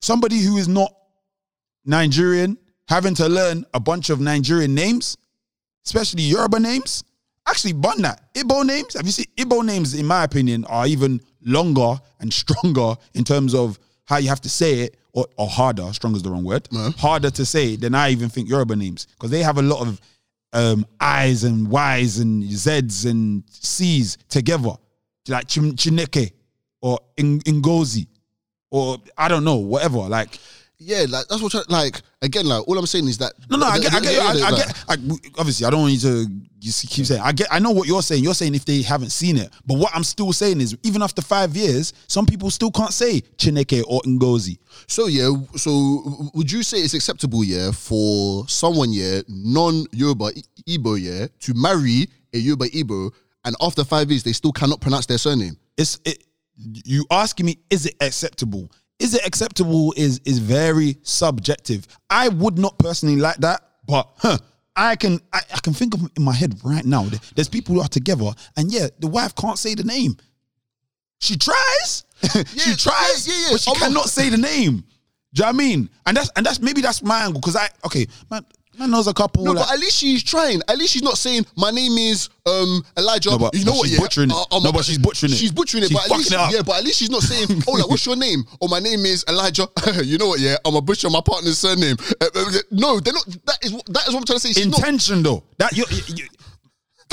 [0.00, 0.94] somebody who is not
[1.84, 2.56] Nigerian
[2.88, 5.16] having to learn a bunch of Nigerian names,
[5.84, 7.04] especially Yoruba names.
[7.46, 8.22] Actually, bun that.
[8.64, 8.94] Names.
[8.94, 9.92] Have you seen Igbo names?
[9.94, 14.50] In my opinion, are even longer and stronger in terms of how you have to
[14.50, 15.92] say it, or, or harder.
[15.92, 16.68] Stronger is the wrong word.
[16.98, 20.00] Harder to say than I even think Yoruba names because they have a lot of
[20.52, 24.72] um, I's and Y's and Z's and C's together,
[25.28, 26.32] like Chin- Chineke
[26.82, 28.06] or In- Ngozi
[28.70, 29.98] or I don't know, whatever.
[30.00, 30.38] Like
[30.78, 33.78] yeah, like that's what like again, like all I'm saying is that no, no, I
[33.78, 34.84] get, I get, I, I get.
[34.88, 34.94] I,
[35.38, 37.20] obviously, I don't want you to keep saying.
[37.20, 38.24] I get, I know what you're saying.
[38.24, 41.22] You're saying if they haven't seen it, but what I'm still saying is, even after
[41.22, 44.58] five years, some people still can't say Chineke or Ngozi.
[44.86, 50.32] So yeah, so would you say it's acceptable, yeah, for someone, yeah, non-Yoruba
[50.66, 53.12] Igbo, yeah, to marry a Yoruba Igbo,
[53.44, 55.56] and after five years they still cannot pronounce their surname?
[55.76, 56.24] It's it.
[56.84, 58.70] You asking me, is it acceptable?
[58.98, 59.92] Is it acceptable?
[59.96, 61.86] Is is very subjective.
[62.08, 64.38] I would not personally like that, but huh,
[64.76, 67.08] I can I, I can think of in my head right now.
[67.34, 70.16] There's people who are together, and yeah, the wife can't say the name.
[71.20, 72.04] She tries.
[72.32, 73.48] she tries, yeah, yeah, yeah.
[73.52, 74.84] but she I'm not- cannot say the name.
[75.34, 75.90] Do you know what I mean?
[76.06, 78.44] And that's and that's maybe that's my angle because I okay, man.
[78.78, 79.44] Man knows a couple.
[79.44, 80.60] No, like- but at least she's trying.
[80.68, 83.30] At least she's not saying my name is um Elijah.
[83.30, 83.86] No, but- you know but what?
[83.88, 84.36] she's yeah, butchering it.
[84.50, 85.36] uh, No, but she's butchering it.
[85.36, 85.88] She's butchering it.
[85.88, 86.52] She's but at least, it up.
[86.52, 89.04] yeah, but at least she's not saying, "Oh, like what's your name?" Or my name
[89.06, 89.68] is Elijah.
[90.04, 90.40] you know what?
[90.40, 91.08] Yeah, I'm a butcher.
[91.10, 91.96] My partner's surname.
[92.20, 93.26] Uh, uh, no, they're not.
[93.46, 94.52] That is what- that is what I'm trying to say.
[94.52, 94.78] She's not.
[94.80, 95.44] intention though.
[95.58, 95.84] That you.
[95.90, 96.24] you, you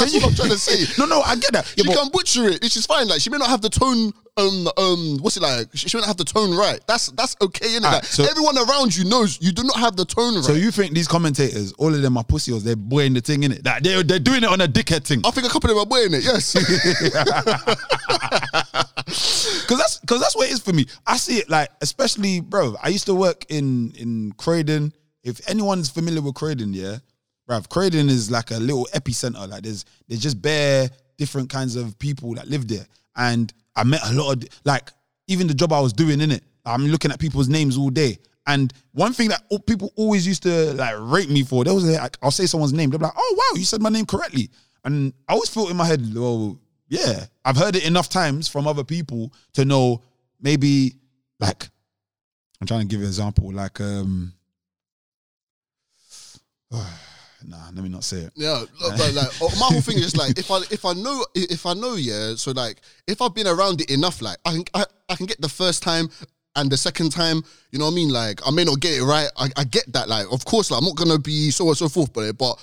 [0.02, 0.86] That's what I'm trying to say.
[0.98, 1.66] no, no, I get that.
[1.78, 3.08] Yeah, she but- can butcher it, which is fine.
[3.08, 4.12] Like she may not have the tone.
[4.38, 5.68] Um, um, what's it like?
[5.74, 6.80] She, she may not have the tone right.
[6.88, 7.84] That's that's okay, innit?
[7.84, 10.44] Alright, Like, so- everyone around you knows you do not have the tone right.
[10.44, 12.64] So you think these commentators, all of them are pussies?
[12.64, 13.64] They're boying the thing in it.
[13.64, 15.22] That they're they're doing it on a dickhead thing.
[15.26, 16.24] I think a couple of them are wearing it.
[16.24, 16.56] Yes.
[19.68, 20.86] Cause that's cause that's what it is for me.
[21.08, 22.76] I see it like, especially, bro.
[22.82, 24.94] I used to work in in Croydon.
[25.24, 26.98] If anyone's familiar with Croydon, yeah,
[27.52, 29.48] bro, Croydon is like a little epicenter.
[29.48, 32.86] Like there's there's just bare different kinds of people that live there,
[33.16, 34.92] and I met a lot of like
[35.28, 36.44] even the job I was doing in it.
[36.66, 38.20] I'm looking at people's names all day.
[38.48, 42.18] And one thing that people always used to like rate me for, there was like,
[42.22, 44.50] I'll say someone's name, they're like, "Oh wow, you said my name correctly,"
[44.84, 48.68] and I always felt in my head, well, yeah, I've heard it enough times from
[48.68, 50.02] other people to know
[50.42, 50.96] maybe
[51.40, 51.70] like
[52.60, 54.34] I'm trying to give you an example, like um
[57.46, 58.32] nah, let me not say it.
[58.36, 61.74] Yeah, like oh, my whole thing is like if I if I know if I
[61.74, 65.16] know yeah, so like if I've been around it enough, like I can I, I
[65.16, 66.10] can get the first time
[66.56, 68.10] and the second time, you know what I mean?
[68.10, 69.30] Like I may not get it right.
[69.38, 70.10] I, I get that.
[70.10, 72.60] Like of course, like I'm not gonna be so and so forth, but but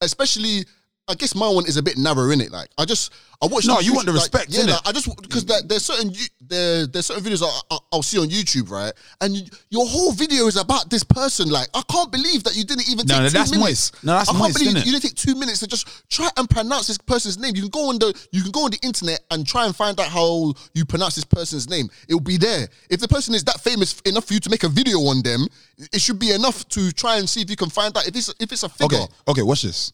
[0.00, 0.64] especially.
[1.06, 2.50] I guess my one is a bit narrow in it.
[2.50, 3.12] Like I just
[3.42, 3.66] I watch.
[3.66, 6.86] No, you want the respect, Like, yeah, like, I just because there's certain you- there
[6.86, 8.92] there's certain videos I, I, I'll see on YouTube, right?
[9.20, 11.50] And you, your whole video is about this person.
[11.50, 13.92] Like I can't believe that you didn't even No, take no, two that's minutes.
[13.92, 14.04] moist.
[14.04, 14.86] No, that's I can't moist, believe innit?
[14.86, 17.54] you didn't take two minutes to just try and pronounce this person's name.
[17.54, 20.00] You can go on the you can go on the internet and try and find
[20.00, 21.90] out how you pronounce this person's name.
[22.08, 22.66] It'll be there.
[22.88, 25.46] If the person is that famous enough for you to make a video on them,
[25.92, 28.32] it should be enough to try and see if you can find out if it's
[28.40, 28.96] if it's a figure.
[29.00, 29.92] Okay, okay, watch this.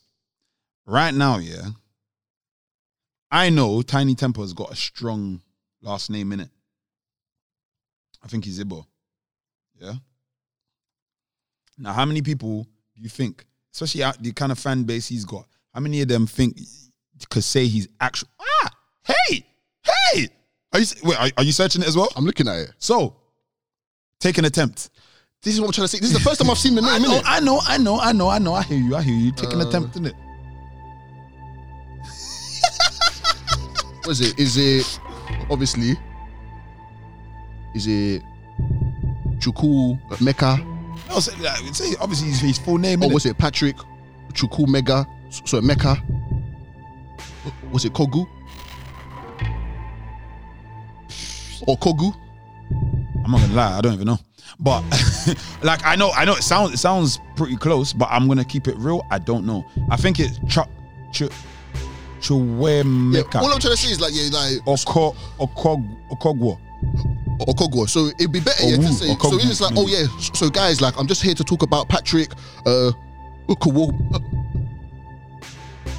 [0.90, 1.68] Right now, yeah.
[3.30, 5.40] I know Tinie Tempah's got a strong
[5.82, 6.48] last name in it.
[8.24, 8.84] I think he's Ibo.
[9.80, 9.92] Yeah.
[11.78, 12.64] Now, how many people
[12.96, 16.26] do you think, especially the kind of fan base he's got, how many of them
[16.26, 16.58] think
[17.28, 18.28] could say he's actual?
[18.40, 18.70] Ah,
[19.04, 19.46] hey,
[19.84, 20.28] hey.
[20.72, 21.18] Are you wait?
[21.20, 22.08] Are, are you searching it as well?
[22.16, 22.72] I'm looking at it.
[22.78, 23.14] So,
[24.18, 24.90] take an attempt.
[25.40, 26.00] This is what I'm trying to say.
[26.00, 27.02] This is the first time I've seen the I name.
[27.08, 27.22] know, innit?
[27.26, 28.54] I know, I know, I know, I know.
[28.54, 28.96] I hear you.
[28.96, 29.30] I hear you.
[29.32, 30.14] Take an Uh, attempt, innit?
[30.14, 30.29] What
[34.08, 34.38] is it?
[34.38, 35.00] Is it
[35.50, 35.96] obviously?
[37.74, 38.22] Is it
[39.38, 40.58] Chuku Mecca?
[41.08, 43.02] No, say, like, say obviously his, his full name.
[43.02, 43.14] Or innit?
[43.14, 43.76] was it Patrick
[44.32, 45.06] Chuku Mega?
[45.44, 46.02] So Mecca?
[47.72, 48.28] Was it Kogu?
[51.66, 52.14] Or Kogu?
[53.24, 54.18] I'm not gonna lie, I don't even know.
[54.58, 54.82] But
[55.62, 58.68] like I know, I know it sounds it sounds pretty close, but I'm gonna keep
[58.68, 59.06] it real.
[59.10, 59.64] I don't know.
[59.90, 60.68] I think it's Chuck
[61.12, 61.22] Ch
[62.20, 66.58] Yeah, Chuwemeka all I'm trying to say is like yeah, like Oko Okog Okogwo.
[67.46, 67.88] or Kogwa.
[67.88, 69.06] So it'd be better yeah, to say.
[69.06, 70.06] So it's like, oh yeah.
[70.34, 72.30] So guys, like I'm just here to talk about Patrick.
[72.66, 72.92] Uh.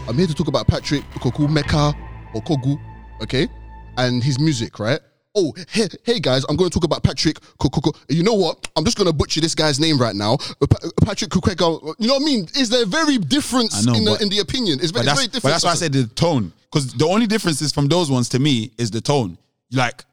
[0.07, 1.93] I'm here to talk about Patrick Koku Mecca
[2.33, 2.79] or Kogu,
[3.21, 3.49] okay,
[3.97, 5.01] and his music, right?
[5.33, 7.91] Oh, hey, hey guys, I'm going to talk about Patrick Koku.
[8.09, 8.67] You know what?
[8.75, 10.33] I'm just going to butcher this guy's name right now.
[10.61, 11.95] Uh, Pa- uh, Patrick Kukweka.
[11.99, 12.47] You know what I mean?
[12.57, 14.79] Is there a very difference know, in, the, in the opinion?
[14.81, 15.53] It's very, But that's, very but different.
[15.53, 16.51] that's why I said the tone.
[16.69, 19.37] Because the only difference is from those ones to me is the tone.
[19.71, 20.03] Like,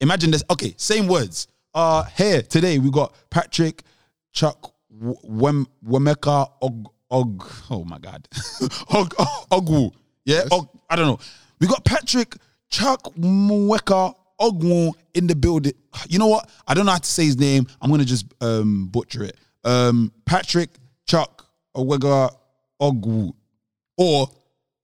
[0.00, 0.42] imagine this.
[0.50, 1.46] Okay, same words.
[1.74, 3.82] Uh, here today we got Patrick,
[4.32, 7.46] Chuck, Wem, Wemeka, Og, Og.
[7.70, 8.26] Oh my God,
[8.94, 9.10] Og,
[9.50, 9.92] Ogwu.
[10.24, 11.18] Yeah, Og, I don't know.
[11.60, 12.36] We got Patrick,
[12.70, 15.72] Chuck, Mweka, Ogwu in the building.
[16.08, 16.50] You know what?
[16.66, 17.66] I don't know how to say his name.
[17.80, 19.36] I'm gonna just um butcher it.
[19.64, 20.70] Um, Patrick,
[21.06, 22.34] Chuck, Owega,
[22.80, 23.32] Ogwu
[23.96, 24.28] or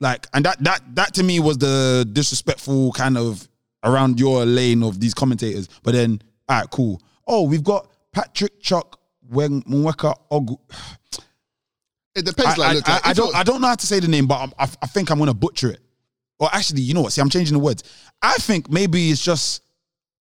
[0.01, 3.47] like and that that that to me was the disrespectful kind of
[3.85, 8.61] around your lane of these commentators but then all right cool oh we've got patrick
[8.61, 10.59] chuck Mweka Ogu.
[12.15, 12.59] it depends.
[12.59, 14.37] I, like, I, I, I don't I don't know how to say the name, but
[14.37, 15.81] I'm- I, I think I'm gonna butcher it.
[16.41, 17.13] Or actually, you know what?
[17.13, 17.85] See, I'm changing the words.
[18.23, 19.63] I think maybe it's just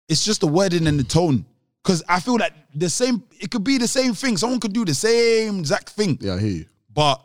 [0.08, 1.46] it's just the wording and the tone.
[1.84, 4.36] Cause I feel that the same it could be the same thing.
[4.36, 6.66] Someone could do the same exact thing, Yeah, I hear you.
[6.92, 7.22] but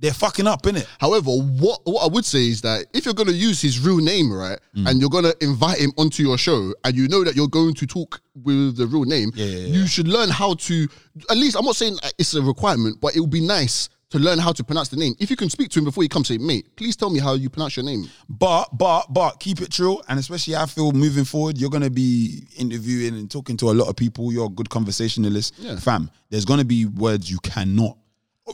[0.00, 0.86] they're fucking up in it.
[1.00, 3.96] However, what what I would say is that if you're going to use his real
[3.96, 4.88] name, right, mm.
[4.88, 7.74] and you're going to invite him onto your show, and you know that you're going
[7.74, 10.88] to talk with the real name, Yeah, yeah, you should learn how to.
[11.30, 14.38] At least I'm not saying it's a requirement, but it would be nice to learn
[14.38, 15.14] how to pronounce the name.
[15.18, 17.34] If you can speak to him before he comes, say, mate, please tell me how
[17.34, 18.08] you pronounce your name.
[18.28, 22.44] But but but keep it true, and especially I feel moving forward, you're gonna be
[22.56, 24.32] interviewing and talking to a lot of people.
[24.32, 25.76] You're a good conversationalist, Yeah.
[25.78, 26.10] fam.
[26.30, 27.98] There's gonna be words you cannot,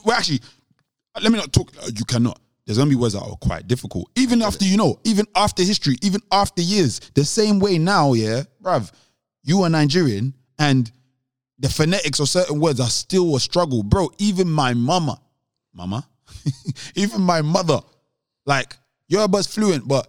[0.05, 0.41] well, actually,
[1.23, 1.71] let me not talk.
[1.83, 2.41] uh, You cannot.
[2.67, 5.97] There's gonna be words that are quite difficult, even after you know, even after history,
[6.03, 7.01] even after years.
[7.15, 8.91] The same way now, yeah, bruv.
[9.45, 10.91] You are Nigerian, and
[11.59, 14.11] the phonetics of certain words are still a struggle, bro.
[14.19, 15.21] Even my mama,
[15.75, 16.07] mama,
[16.95, 17.81] even my mother,
[18.47, 18.77] like
[19.09, 20.09] Yoruba's fluent, but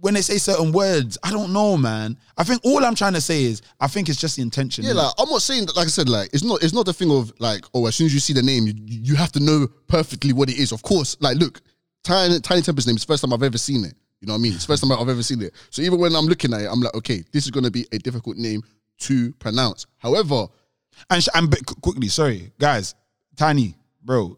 [0.00, 2.16] when they say certain words, I don't know, man.
[2.36, 4.84] I think all I'm trying to say is, I think it's just the intention.
[4.84, 4.96] Yeah, innit?
[4.96, 5.76] like I'm not saying that.
[5.76, 6.62] Like I said, like it's not.
[6.62, 8.74] It's not the thing of like, oh, as soon as you see the name, you,
[8.76, 10.70] you have to know perfectly what it is.
[10.70, 11.60] Of course, like look,
[12.04, 13.94] Tiny Tinie Tempah's name is the first time I've ever seen it.
[14.20, 14.52] You know what I mean?
[14.52, 15.52] It's the first time I've ever seen it.
[15.70, 17.86] So even when I'm looking at it, I'm like, okay, this is going to be
[17.92, 18.62] a difficult name
[19.00, 19.86] to pronounce.
[19.98, 20.46] However,
[21.10, 22.94] And, sh- and b- quickly, sorry, guys,
[23.36, 24.37] Tiny, bro,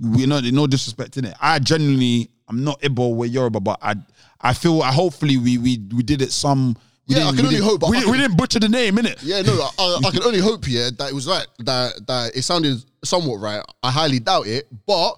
[0.00, 1.34] we're not no disrespect in it.
[1.40, 3.94] I genuinely, I'm not Igbo with Yoruba, but I,
[4.40, 6.76] I feel, I hopefully we we we did it some.
[7.08, 8.96] We Yeah, I can only hope, but we, I didn't, we didn't butcher the name,
[8.96, 9.18] innit?
[9.22, 11.46] yeah, no, I, I can only hope here that it was right.
[11.60, 13.62] That that it sounded somewhat right.
[13.82, 15.14] I highly doubt it, but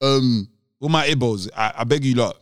[0.00, 0.48] um,
[0.80, 2.36] All my Igbos, I, I beg you lot,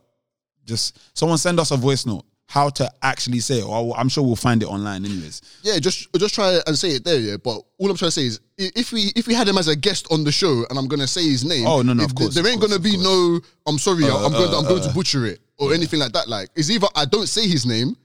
[0.67, 3.65] just someone send us a voice note how to actually say it.
[3.65, 5.41] Or I'm sure we'll find it online, anyways.
[5.63, 7.39] Yeah, just just try and say it there, yeah.
[7.43, 9.75] But all I'm trying to say is, if we if we had him as a
[9.75, 12.35] guest on the show, and I'm gonna say his name, Oh, no, no, of course,
[12.35, 13.41] there ain't course, gonna be no.
[13.67, 16.13] I'm sorry, Uh, I'm going uh, I'm going uh, to butcher it or anything like
[16.13, 16.29] that.
[16.29, 17.97] Like it's either I don't say his name,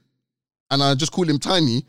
[0.70, 1.84] and I just call him Tinie,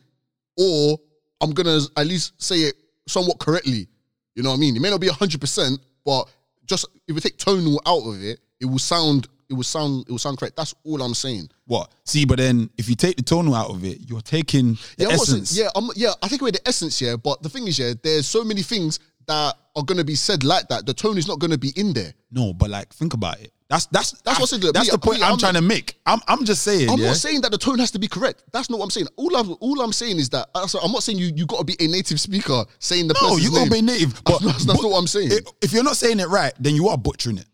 [0.58, 1.00] or
[1.39, 2.76] I'm gonna at least say it
[3.08, 3.88] somewhat correctly.
[4.36, 4.76] You know what I mean?
[4.76, 6.28] It may not be hundred percent, but
[6.65, 10.12] just if we take tonal out of it, it will sound it will sound it
[10.12, 10.56] will sound correct.
[10.56, 11.50] That's all I'm saying.
[11.66, 11.92] What?
[12.06, 15.08] See, but then if you take the tonal out of it, you're taking the Yeah,
[15.10, 15.58] I'm not saying- essence.
[15.58, 16.14] yeah, I'm, yeah.
[16.22, 17.16] I take away the essence, yeah.
[17.16, 20.68] But the thing is, yeah, there's so many things that are gonna be said like
[20.70, 20.86] that.
[20.86, 22.14] The tone is not gonna be in there.
[22.32, 23.52] No, but like think about it.
[23.70, 24.74] That's that's That's I- what good.
[24.74, 26.00] That's me, the point I'm, I'm trying to make.
[26.06, 26.90] I'm I'm just saying.
[26.90, 27.08] I'm yeah?
[27.08, 28.44] not saying that the tone has to be correct.
[28.52, 29.08] That's not what I'm saying.
[29.16, 31.60] All I'm all I'm saying is that uh, also, I'm not saying you you got
[31.60, 33.86] to be a native speaker saying the No, you gotta name.
[33.86, 34.24] be native.
[34.24, 35.32] But That's, that's but not what I'm saying.
[35.34, 37.46] i- If you're not saying it right, then you are butchering it.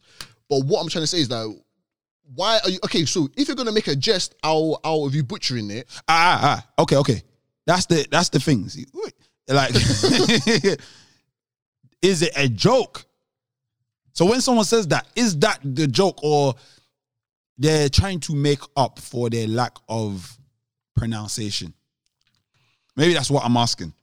[0.49, 1.53] but what I'm trying to say is that
[2.33, 3.05] why are you okay?
[3.05, 6.63] So if you're gonna make a jest out out of you butchering it, Ah, ah,
[6.77, 6.81] ah.
[6.83, 7.21] Okay, okay.
[7.65, 8.67] That's the that's the thing.
[8.69, 8.85] See,
[9.47, 9.73] like,
[12.01, 13.05] is it a joke?
[14.13, 16.55] So when someone says that, is that the joke, or
[17.57, 20.37] they're trying to make up for their lack of
[20.95, 21.73] pronunciation?
[22.95, 23.93] Maybe that's what I'm asking.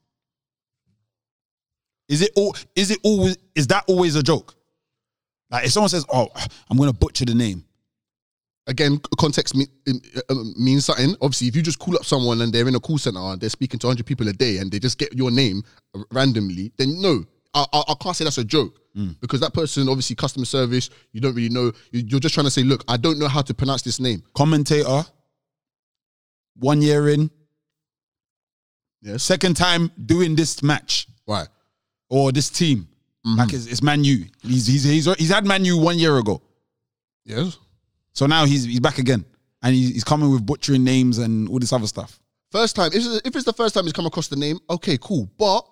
[2.08, 2.54] Is it all?
[2.76, 3.38] Is it always?
[3.54, 4.54] Is that always a joke?
[5.50, 6.28] Like if someone says, "Oh,
[6.68, 7.64] I'm gonna butcher the name,"
[8.66, 11.14] again, context me, uh, means something.
[11.20, 13.50] Obviously, if you just call up someone and they're in a call center and they're
[13.50, 15.62] speaking to 100 people a day and they just get your name
[16.12, 18.78] randomly, then no, I, I, I can't say that's a joke
[19.20, 21.72] because that person, obviously, customer service, you don't really know.
[21.92, 24.22] You- You're just trying to say, look, I don't know how to pronounce this name.
[24.34, 25.02] commentator,
[26.56, 27.30] one year in,
[29.00, 29.22] Yes.
[29.24, 31.48] second time doing this match Right.
[32.08, 32.86] or this team.
[33.26, 33.38] Mm-hmm.
[33.38, 34.26] Like it's, it's Man U.
[34.42, 36.42] He's, he's he's he's had Man U one year ago,
[37.24, 37.56] Yes.
[38.12, 39.24] So now he's he's back again,
[39.62, 42.20] and he's, he's coming with butchering names and all this other stuff.
[42.50, 44.98] First time, if it's, if it's the first time he's come across the name, okay,
[45.00, 45.30] cool.
[45.38, 45.66] But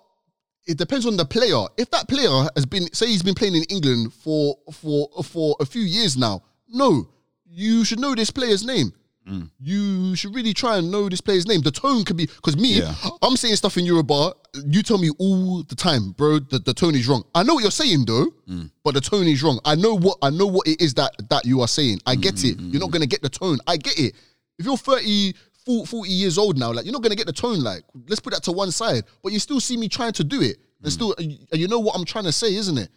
[0.65, 1.63] it depends on the player.
[1.77, 5.65] If that player has been, say, he's been playing in England for for for a
[5.65, 7.07] few years now, no,
[7.45, 8.93] you should know this player's name.
[9.31, 9.49] Mm.
[9.59, 11.61] You should really try and know this player's name.
[11.61, 12.93] The tone could be because me, Yeah.
[13.21, 14.33] I'm saying stuff in Yoruba.
[14.65, 16.39] You tell me all the time, bro.
[16.39, 17.23] The, the tone is wrong.
[17.33, 18.69] I know what you're saying though, mm.
[18.83, 19.59] but the tone is wrong.
[19.63, 21.99] I know what I know what it is that that you are saying.
[22.05, 22.59] I get mm, it.
[22.59, 23.59] You're not gonna get the tone.
[23.67, 24.13] I get it.
[24.59, 25.33] If you're 30,
[25.65, 27.61] 40, 40 years old now, like you're not gonna get the tone.
[27.61, 29.05] Like, let's put that to one side.
[29.23, 30.57] But you still see me trying to do it.
[30.83, 32.89] And still, and you know what I'm trying to say, isn't it?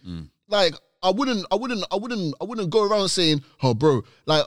[0.49, 4.45] Like, I wouldn't, I wouldn't, I wouldn't, I wouldn't go around saying, "Oh, bro," like,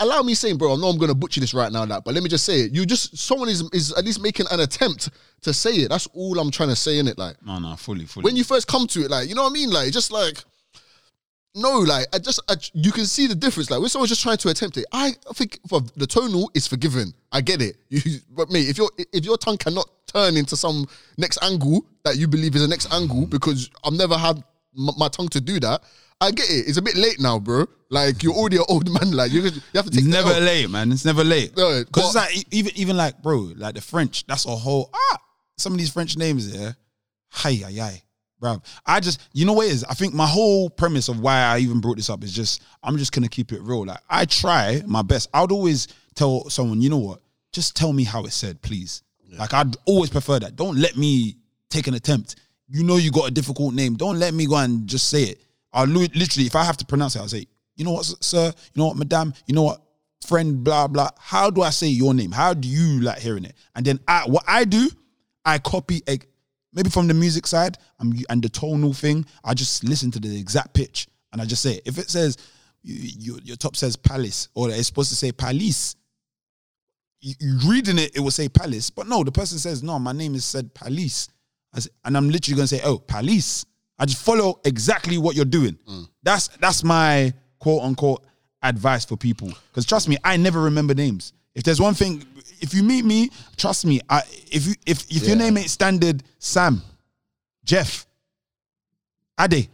[0.00, 2.22] allow me saying, "Bro," I know I'm gonna butcher this right now, like, but let
[2.22, 2.72] me just say it.
[2.74, 5.10] You just, someone is is at least making an attempt
[5.42, 5.90] to say it.
[5.90, 7.18] That's all I'm trying to say in it.
[7.18, 8.24] Like, No, no, fully, fully.
[8.24, 9.70] when you first come to it, like, you know what I mean?
[9.70, 10.42] Like, just like,
[11.54, 13.70] no, like, I just, I, you can see the difference.
[13.70, 17.12] Like, when someone's just trying to attempt it, I think for the tonal is forgiven.
[17.32, 17.76] I get it.
[17.90, 22.16] You, but me, if your if your tongue cannot turn into some next angle that
[22.16, 24.42] you believe is a next angle, because I've never had
[24.78, 25.82] m- my tongue to do that.
[26.20, 26.66] I get it.
[26.68, 27.66] It's a bit late now, bro.
[27.90, 29.12] Like you're already an old man.
[29.12, 30.00] Like you, you have to take.
[30.00, 30.40] it's never L.
[30.40, 30.90] late, man.
[30.92, 31.56] It's never late.
[31.56, 34.26] No, Because it's like even even like bro, like the French.
[34.26, 35.18] That's a whole ah.
[35.56, 36.72] Some of these French names, yeah.
[37.30, 38.02] Hi, hi, hi,
[38.40, 38.60] bro.
[38.86, 39.84] I just you know what it is.
[39.84, 42.96] I think my whole premise of why I even brought this up is just I'm
[42.98, 43.86] just gonna keep it real.
[43.86, 45.28] Like I try my best.
[45.32, 47.20] I'd always tell someone, you know what?
[47.52, 49.02] Just tell me how it's said, please.
[49.38, 50.56] Like I'd always prefer that.
[50.56, 51.36] Don't let me
[51.70, 52.36] take an attempt.
[52.68, 53.94] You know you got a difficult name.
[53.94, 55.42] Don't let me go and just say it.
[55.72, 58.46] I'll li- literally, if I have to pronounce it, I'll say, you know what, sir?
[58.46, 59.32] You know what, madam?
[59.46, 59.80] You know what,
[60.26, 60.62] friend?
[60.62, 61.10] Blah blah.
[61.18, 62.32] How do I say your name?
[62.32, 63.54] How do you like hearing it?
[63.74, 64.88] And then I, what I do,
[65.44, 66.18] I copy a,
[66.72, 70.38] maybe from the music side, I'm and the tonal thing, I just listen to the
[70.38, 71.82] exact pitch and I just say it.
[71.86, 72.36] If it says
[72.82, 75.96] you, you, your top says palace or it's supposed to say palace,
[77.20, 80.12] you, you reading it, it will say palace, but no, the person says no, my
[80.12, 81.28] name is said palace,
[81.76, 83.64] say- and I'm literally gonna say oh palace.
[83.98, 85.76] I just follow exactly what you're doing.
[85.88, 86.08] Mm.
[86.22, 88.24] That's that's my quote unquote
[88.62, 89.48] advice for people.
[89.70, 91.32] Because trust me, I never remember names.
[91.54, 92.24] If there's one thing,
[92.60, 96.22] if you meet me, trust me, I if you if if your name ain't standard
[96.38, 96.82] Sam,
[97.64, 98.06] Jeff,
[99.40, 99.68] Ade,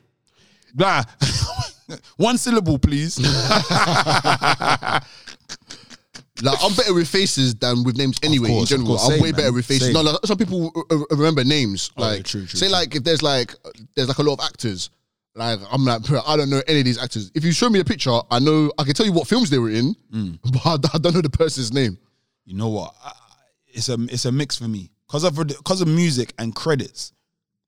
[0.75, 1.03] blah.
[2.17, 3.19] one syllable, please.
[6.43, 8.49] Like I'm better with faces than with names anyway.
[8.49, 9.05] course, in of general, course.
[9.05, 9.85] I'm Same, way better with faces.
[9.87, 9.93] Same.
[9.95, 11.91] No, like, some people uh, uh, remember names.
[11.97, 12.73] like, yeah, true, true, say true.
[12.73, 13.55] like if there's like
[13.95, 14.91] there's like a lot of actors.
[15.37, 17.31] Like I'm like, bro, I don't know any of these actors.
[17.35, 19.59] If you show me a picture, I know I can tell you what films they
[19.59, 20.39] were in, Mm.
[20.53, 21.99] but I, I don't know the person's name.
[22.45, 22.95] you know what?
[23.05, 23.13] I-
[23.69, 27.13] It's a it's a mix for me because of because of music and credits.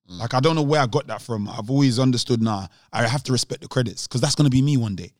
[0.08, 1.48] Like I don't know where I got that from.
[1.48, 2.68] I've always understood now.
[2.92, 5.12] I have to respect the credits because that's gonna be me one day.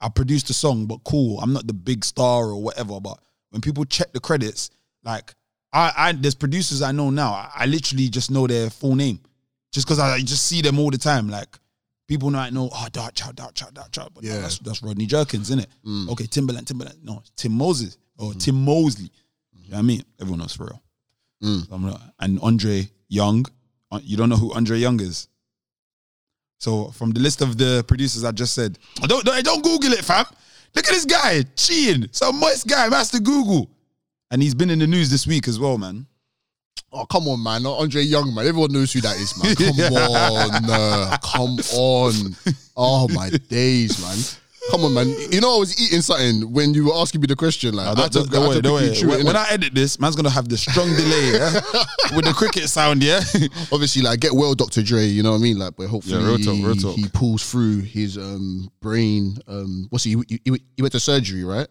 [0.00, 1.40] I produced a song, but cool.
[1.40, 3.00] I'm not the big star or whatever.
[3.00, 3.18] But
[3.50, 4.70] when people check the credits,
[5.04, 5.34] like
[5.72, 7.32] I, I there's producers I know now.
[7.32, 9.20] I, I literally just know their full name,
[9.72, 11.28] just because I just see them all the time.
[11.28, 11.58] Like
[12.06, 14.40] people might know, oh, Darkchild, Dark Child, Darkchild, but no, Yeah.
[14.40, 15.68] that's that's Rodney Jerkins, isn't it?
[15.84, 16.10] Mm.
[16.10, 17.02] Okay, Timbaland, Timbaland.
[17.02, 18.42] No, Tim Moses or mm.
[18.42, 19.10] Tim Mosley.
[19.56, 20.02] You know what I mean?
[20.20, 20.82] Everyone knows for real.
[21.42, 21.68] Mm.
[21.70, 23.44] I'm not- and Andre Young,
[23.92, 25.28] uh, you don't know who Andre Young is.
[26.58, 30.04] So from the list of the producers I just said, don't don't, don't Google it,
[30.04, 30.24] fam.
[30.74, 32.08] Look at this guy cheating.
[32.12, 33.70] Some moist guy, master Google,
[34.30, 36.06] and he's been in the news this week as well, man.
[36.92, 37.62] Oh come on, man!
[37.62, 38.46] Not Andre Young, man.
[38.46, 39.54] Everyone knows who that is, man.
[39.54, 42.36] Come on, uh, come on.
[42.76, 44.16] Oh my days, man.
[44.70, 45.08] Come on, man.
[45.32, 47.74] You know I was eating something when you were asking me the question.
[47.74, 49.16] Like, I had to- Don't- I don't had worry, don't worry.
[49.18, 49.36] When, when?
[49.36, 51.52] I edit this, man's gonna have the strong delay yeah?
[52.16, 53.20] with the cricket sound, yeah.
[53.72, 54.82] obviously like get well Dr.
[54.82, 55.58] Dre, you know what I mean?
[55.58, 56.96] Like but hopefully Yeah, real talk, real talk.
[56.96, 61.44] he pulls through his um brain um what's he he, he, he went to surgery,
[61.44, 61.68] right?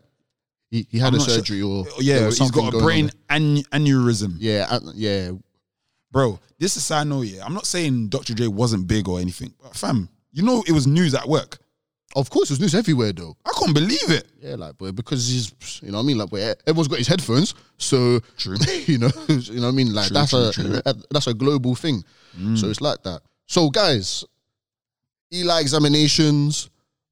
[0.71, 1.35] He, he had I'm a not sure.
[1.35, 4.35] surgery or yeah, was he's got a brain an- aneurysm.
[4.39, 5.31] Yeah, uh, yeah.
[6.11, 7.45] bro, this is I know, yeah.
[7.45, 8.33] I'm not saying Dr.
[8.33, 11.59] Dre wasn't big or anything, but fam, you know it was news at work.
[12.15, 13.35] Of course there's news everywhere though.
[13.45, 14.27] I couldn't believe it.
[14.41, 16.33] Yeah, like but because he's you know what I mean, like
[16.65, 18.55] everyone's got his headphones, so True.
[18.85, 19.93] you know, you know what I mean?
[19.93, 20.93] Like True, that's true, a.
[20.93, 21.03] Mm.
[21.11, 22.03] that's a global thing.
[22.55, 23.21] So it's like that.
[23.47, 24.23] So guys,
[25.33, 26.69] Eli examinations.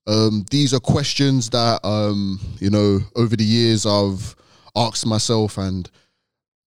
[0.08, 4.36] Um, these are questions that um, you know, over the years I've
[4.76, 5.90] asked myself and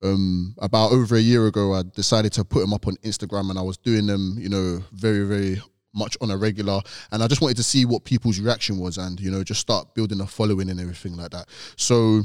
[0.02, 3.58] um about over a year ago I decided to put them up on Instagram and
[3.58, 5.62] I was doing them, you know, very, very
[5.98, 6.80] much on a regular
[7.12, 9.94] and I just wanted to see what people's reaction was and you know just start
[9.94, 11.48] building a following and everything like that.
[11.76, 12.22] So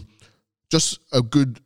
[0.70, 1.60] just a good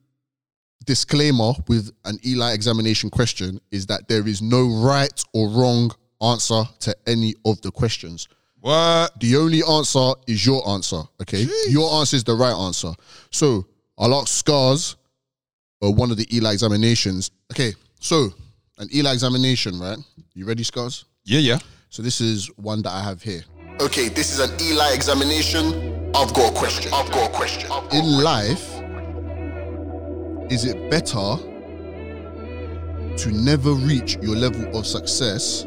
[0.86, 5.91] disclaimer with an Eli examination question is that there is no right or wrong
[6.22, 8.28] answer to any of the questions.
[8.60, 9.20] What?
[9.20, 11.46] The only answer is your answer, okay?
[11.70, 12.91] Your answer is the right answer.
[13.32, 13.65] So
[13.98, 14.96] I'll ask Scars
[15.84, 17.32] uh, one of the Eli examinations.
[17.52, 18.30] Okay, so
[18.78, 19.98] an Eli examination, right?
[20.34, 21.06] You ready, Scars?
[21.24, 21.60] Yeah, yeah.
[21.89, 23.43] So this is one that I have here.
[23.80, 26.12] Okay, this is an Eli examination.
[26.15, 26.91] I've got a question.
[26.93, 27.71] I've got a question.
[27.91, 28.73] In life,
[30.52, 31.38] is it better
[33.17, 35.65] to never reach your level of success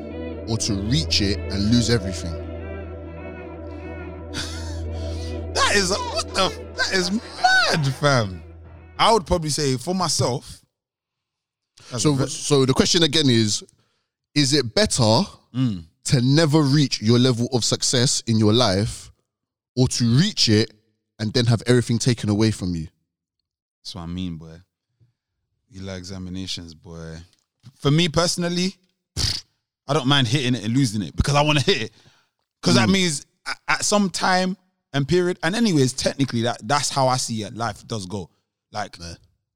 [0.48, 2.34] or to reach it and lose everything?
[5.54, 8.42] That is what the that is mad, fam.
[8.98, 10.62] I would probably say for myself.
[11.96, 13.64] So, so the question again is:
[14.34, 15.22] Is it better
[15.54, 15.84] mm.
[16.04, 19.10] To never reach your level of success in your life,
[19.76, 20.72] or to reach it
[21.18, 22.88] and then have everything taken away from you?
[23.82, 24.60] That's what I mean, boy.
[25.70, 27.16] You like examinations, boy.
[27.76, 28.74] For me personally,
[29.86, 31.92] I don't mind hitting it and losing it because I want to hit it.
[32.60, 32.92] Because that mm.
[32.92, 33.26] means
[33.68, 34.56] at, some time
[34.92, 37.54] and period, and anyways, technically that that's how I see it.
[37.54, 38.30] Life does go.
[38.72, 38.96] Like,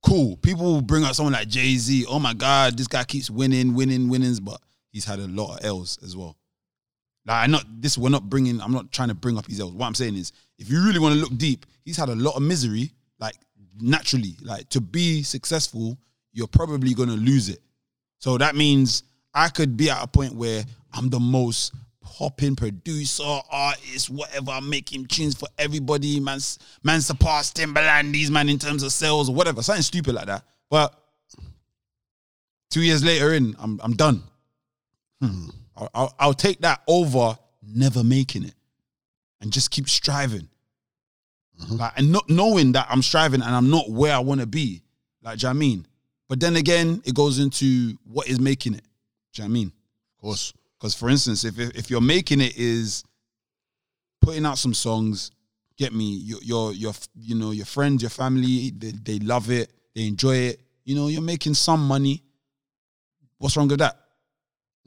[0.05, 0.37] cool.
[0.39, 2.07] People will bring up someone like Jay Z.
[2.09, 4.61] Oh my God, this guy keeps winning, winning, winnings, but
[4.95, 6.39] he's had a lot of L's as well.
[7.27, 7.99] Like, I'm not this.
[7.99, 8.61] We're not bringing.
[8.61, 9.73] I'm not trying to bring up his L's.
[9.73, 12.37] What I'm saying is, if you really want to look deep, he's had a lot
[12.37, 12.93] of misery.
[13.19, 13.35] Like
[13.79, 15.99] naturally, like to be successful,
[16.33, 17.61] you're probably gonna lose it.
[18.21, 19.03] So that means
[19.35, 24.53] I could be at a point where I'm the most popping producer, artist, whatever.
[24.53, 26.21] I'm making tunes for everybody.
[26.21, 26.39] Man,
[26.83, 30.45] man surpassed Timbaland, these man in terms of sales or whatever, something stupid like that.
[30.71, 30.95] But
[32.71, 34.23] two years later in, I'm I'm done.
[35.27, 35.49] Hmm.
[35.77, 38.55] I'll, I'll, I'll take that over never making it
[39.41, 40.49] and just keep striving.
[41.69, 44.83] Like, and not knowing that I'm striving and I'm not where I want to be.
[45.23, 45.87] Like, do you know what I mean?
[46.29, 48.85] But then again, it goes into what is making it.
[49.33, 49.73] Do you know what I mean?
[50.17, 50.53] Of course.
[50.79, 53.05] Because for instance, if if you're making it is
[54.21, 55.31] putting out some songs,
[55.77, 59.73] get me your your your you know your friends, your family, they, they love it,
[59.95, 60.61] they enjoy it.
[60.85, 62.23] You know, you're making some money.
[63.39, 63.99] What's wrong with that?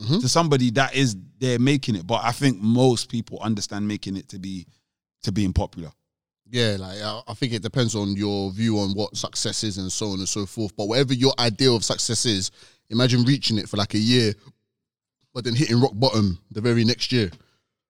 [0.01, 0.21] Mhm.
[0.21, 4.29] To somebody that is they're making it, but I think most people understand making it
[4.29, 4.67] to be
[5.23, 5.91] to being popular.
[6.49, 9.91] Yeah, like I, I think it depends on your view on what success is and
[9.91, 10.75] so on and so forth.
[10.75, 12.51] But whatever your idea of success is,
[12.89, 14.33] imagine reaching it for like a year,
[15.33, 17.31] but then hitting rock bottom the very next year.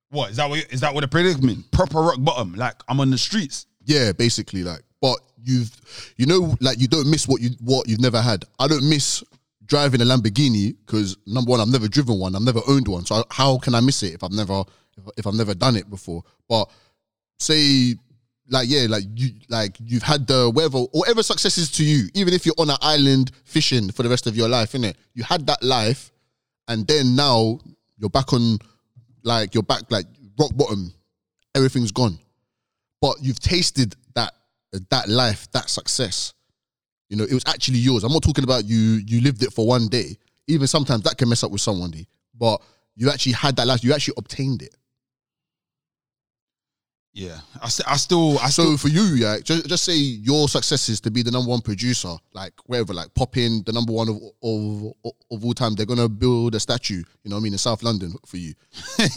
[0.09, 0.49] What is that?
[0.49, 0.93] What is that?
[0.93, 1.69] What the predicament?
[1.71, 2.55] Proper rock bottom.
[2.55, 3.65] Like I'm on the streets.
[3.83, 5.69] Yeah, basically, like, but you've,
[6.17, 8.45] you know, like you don't miss what you what you've never had.
[8.59, 9.23] I don't miss
[9.68, 13.05] driving a Lamborghini because number one, I've never driven one, I've never owned one.
[13.05, 14.63] So I- how can I miss it if I've never
[15.18, 16.24] if, I've never done it before?
[16.49, 16.70] But
[17.39, 17.95] say,
[18.49, 22.34] like, yeah, like you like you've had the whatever whatever success is to you, even
[22.34, 24.95] if you're on an island fishing for the rest of your life, innit?
[25.13, 26.11] You had that life,
[26.68, 27.59] and then now
[27.97, 28.57] you're back on,
[29.24, 30.05] like you're back like
[30.39, 30.93] rock bottom.
[31.55, 32.20] Everything's gone
[33.01, 34.34] but you've tasted that
[34.89, 36.34] that life, that success.
[37.09, 38.03] You know, it was actually yours.
[38.03, 39.01] I'm not talking about you.
[39.05, 40.17] You lived it for one day.
[40.47, 42.07] Even sometimes that can mess up with someone, D.
[42.37, 42.61] But
[42.95, 43.83] you actually had that life.
[43.83, 44.75] You actually obtained it.
[47.17, 50.47] Yeah, I, st- I still, I So still, for you, yeah, just, just say your
[50.47, 53.91] success is to be the number one producer, like wherever, like pop in the number
[53.91, 54.93] one of of
[55.31, 55.73] of all time.
[55.73, 57.01] They're gonna build a statue.
[57.23, 58.53] You know, what I mean, in South London for you.
[58.99, 59.09] Then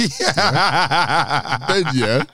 [1.94, 2.24] yeah.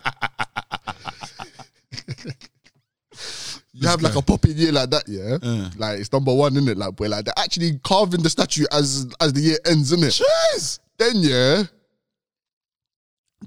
[3.79, 5.37] You have like a popping year like that, yeah.
[5.43, 5.71] Uh.
[5.77, 6.79] Like it's number one, isn't it?
[6.79, 10.23] Like, boy, like they're actually carving the statue as as the year ends, isn't it?
[10.55, 10.79] Jeez.
[10.99, 11.65] Then yeah,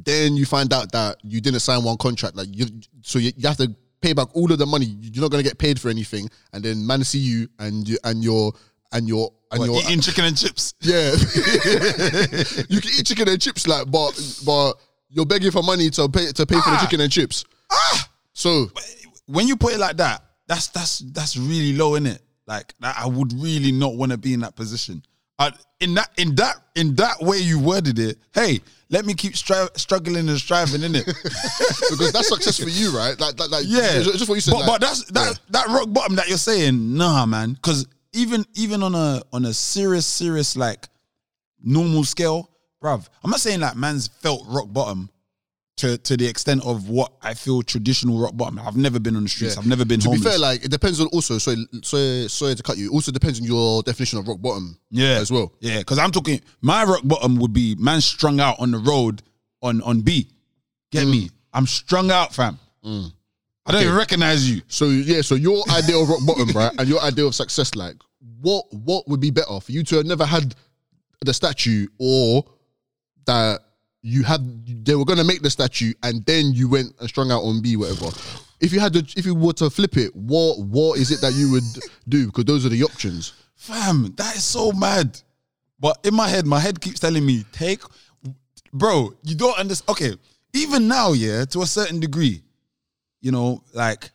[0.05, 2.35] then you find out that you didn't sign one contract.
[2.35, 2.67] Like you,
[3.01, 4.85] so you, you have to pay back all of the money.
[5.01, 8.23] You're not gonna get paid for anything, and then man see you and you and
[8.23, 8.53] your
[8.91, 10.73] and your and What, your eating chicken and chips.
[10.81, 11.11] yeah.
[12.69, 14.11] you can eat chicken and chips, like, but
[14.45, 14.73] but
[15.09, 16.81] you're begging for money to pay to pay for the Ah.
[16.81, 17.45] chicken and chips.
[17.71, 18.69] Ah, so
[19.29, 22.21] When you put it like that, that's that's that's really low, is it?
[22.47, 25.03] Like that, I would really not want to be in that position.
[25.37, 28.17] I, in that in that in that way you worded it.
[28.33, 28.59] Hey,
[28.89, 31.05] let me keep stri- struggling and striving in it.
[31.91, 33.17] because that's success for you, right?
[33.19, 34.53] Like, like, like Yeah, just, what you said.
[34.53, 37.53] But, like, but that's that that rock bottom that you're saying, nah, man.
[37.53, 40.87] Because even even on a on a serious serious like
[41.63, 42.49] normal scale,
[42.83, 43.07] bruv.
[43.23, 45.11] I'm not saying like man's felt rock bottom
[45.79, 48.59] to to the extent of what I feel traditional rock bottom.
[48.59, 49.55] I've never been on the streets.
[49.55, 49.61] Yeah.
[49.61, 50.23] I've never been to homeless.
[50.23, 51.37] be fair, like it depends on also.
[51.37, 52.91] So, so sorry to cut you.
[52.91, 54.77] Also depends on your definition of rock bottom.
[54.91, 55.53] yeah, as well.
[55.59, 59.21] Yeah, because I'm talking my rock bottom would be man strung out on the road
[59.61, 60.29] on on B.
[60.91, 61.11] Get Mm.
[61.11, 61.29] me?
[61.53, 62.57] I'm strung out, fam.
[62.83, 64.61] I don't even recognize you.
[64.67, 67.95] So yeah, so your idea of rock bottom, right, and your idea of success, like
[68.41, 70.55] what what would be better for you to have never had
[71.25, 72.43] the statue, or
[73.25, 73.61] that
[74.01, 74.41] you had
[74.85, 77.75] they were gonna make the statue and then you went and strung out on B,
[77.75, 78.07] whatever.
[78.61, 81.33] If you had to, if you were to flip it, what what is it that
[81.33, 81.63] you would
[82.09, 82.27] do?
[82.27, 83.33] Because those are the options.
[83.55, 85.19] Fam, that is so mad.
[85.79, 87.81] But in my head, my head keeps telling me, take,
[88.73, 89.89] bro, you don't understand.
[89.89, 90.17] Okay,
[90.53, 92.41] even now, yeah, to a certain degree,
[93.21, 94.11] you know, like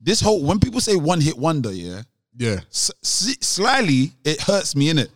[0.00, 2.02] this whole, when people say one hit wonder, yeah,
[2.36, 5.10] Yeah, s- slyly, it hurts me in it.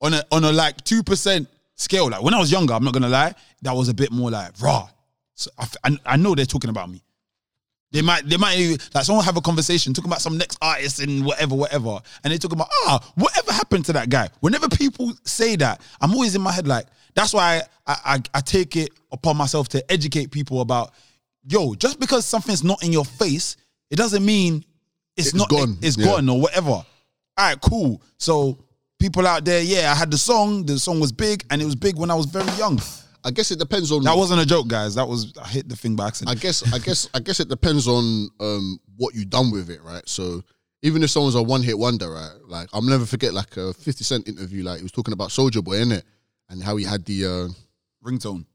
[0.00, 1.46] On a, on a like 2%
[1.78, 2.10] scale.
[2.10, 4.52] Like when I was younger, I'm not gonna lie, that was a bit more like
[4.60, 4.86] raw.
[5.34, 7.02] So I, f- I- I know they're talking about me.
[7.90, 8.58] They might, they might
[8.94, 12.36] like someone have a conversation talking about some next artist and whatever, whatever, and they
[12.36, 14.28] talk about ah, whatever happened to that guy.
[14.40, 18.40] Whenever people say that, I'm always in my head like that's why I, I, I
[18.42, 20.92] take it upon myself to educate people about
[21.44, 23.56] yo, just because something's not in your face,
[23.90, 24.62] it doesn't mean
[25.16, 25.78] it's, It's not gone.
[25.80, 26.04] it's Yeah.
[26.06, 26.70] gone or whatever.
[26.72, 26.84] All
[27.38, 28.02] right, cool.
[28.18, 28.58] So
[28.98, 30.64] people out there, yeah, I had the song.
[30.66, 32.80] The song was big, and it was big when I was very young.
[33.24, 34.94] I guess it depends on That wasn't a joke, guys.
[34.94, 36.36] That was I hit the thing by accident.
[36.36, 39.82] I guess I guess I guess it depends on um what you done with it,
[39.82, 40.08] right?
[40.08, 40.42] So
[40.82, 42.30] even if someone's a one hit wonder, right?
[42.46, 45.62] Like I'll never forget like a Fifty Cent interview, like he was talking about Soulja
[45.62, 46.02] Boy, innit?
[46.48, 47.48] And how he had the uh
[48.08, 48.46] Ringtone.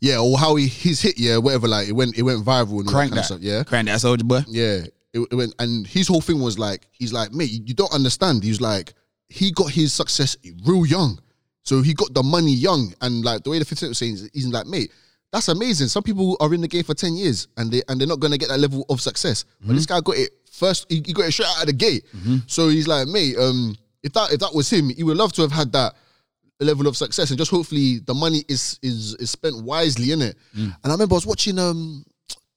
[0.00, 2.86] yeah, or how he his hit, yeah, whatever, like it went it went viral and
[2.88, 3.20] all Crank that that.
[3.20, 3.64] of stuff, yeah.
[3.64, 4.40] Crank that Soulja Boy.
[4.46, 4.84] Yeah.
[5.14, 8.44] It, it went and his whole thing was like, he's like, mate, you don't understand.
[8.44, 8.92] He's like,
[9.38, 11.18] he got his success real young.
[11.62, 12.94] So he got the money young.
[13.00, 14.92] And like the way the 50 Cent was saying, is- he's like, mate,
[15.32, 15.88] that's amazing.
[15.88, 18.38] Some people are in the game for 10 years and they and they're not gonna
[18.38, 19.44] get that level of success.
[19.60, 22.04] But this guy got it first, he, he got it straight out of the gate.
[22.46, 25.42] So he's like, mate, um, if that if that was him, he would love to
[25.42, 25.94] have had that
[26.60, 30.36] level of success and just hopefully the money is is is spent wisely in it.
[30.54, 32.04] And I remember I was watching um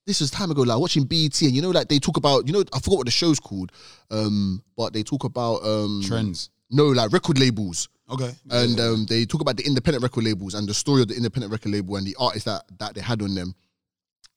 [0.06, 2.54] this is time ago, like watching BET, and you know, like they talk about, you
[2.54, 3.72] know, I forgot what the show's called,
[4.12, 6.50] um, but they talk about um Trends.
[6.70, 7.89] No, like record labels.
[8.09, 8.32] Okay.
[8.49, 11.51] And um, they talk about the independent record labels and the story of the independent
[11.51, 13.53] record label and the artists that, that they had on them.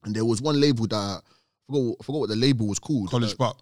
[0.05, 1.21] And there was one label that I
[1.67, 3.11] forgot, I forgot what the label was called.
[3.11, 3.57] College Park.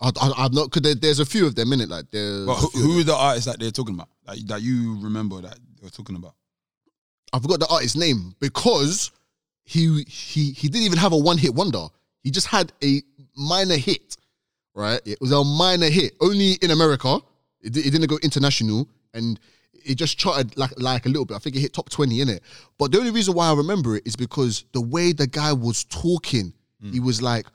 [0.00, 1.88] I, I, I've not because there, there's a few of them in it.
[1.88, 4.08] Like there's But who, who are the artists that they're talking about?
[4.26, 6.34] That, that you remember that they were talking about?
[7.32, 9.10] I forgot the artist's name because
[9.64, 11.86] he he he didn't even have a one hit wonder.
[12.22, 13.02] He just had a
[13.36, 14.16] minor hit,
[14.74, 15.00] right?
[15.04, 17.18] It was a minor hit only in America.
[17.62, 19.38] It, it didn't go international, and
[19.84, 21.34] it just charted like like a little bit.
[21.34, 22.42] I think it hit top twenty in it.
[22.78, 25.84] But the only reason why I remember it is because the way the guy was
[25.84, 26.52] talking,
[26.92, 27.46] he was like,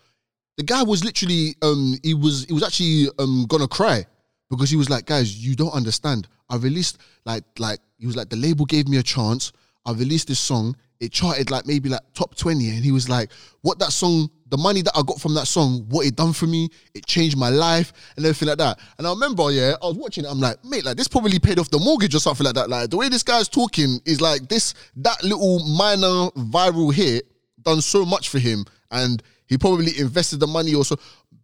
[0.57, 4.05] the guy was literally um he was he was actually um gonna cry
[4.49, 8.29] because he was like guys you don't understand i released like like he was like
[8.29, 9.51] the label gave me a chance
[9.85, 13.31] i released this song it charted like maybe like top 20 and he was like
[13.61, 16.47] what that song the money that i got from that song what it done for
[16.47, 19.95] me it changed my life and everything like that and i remember yeah i was
[19.97, 22.55] watching it i'm like mate like this probably paid off the mortgage or something like
[22.55, 27.25] that like the way this guy's talking is like this that little minor viral hit
[27.61, 30.97] done so much for him and he probably invested the money also.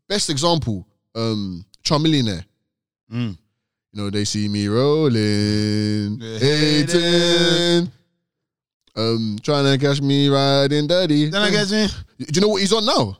[0.07, 2.43] Best example, um, Chamillionaire.
[3.11, 3.37] Mm.
[3.93, 7.91] You know, they see me rolling, hating,
[8.95, 11.29] um, trying to catch me riding dirty.
[11.29, 11.87] Then I guess me.
[12.19, 13.17] Do you know what he's on now?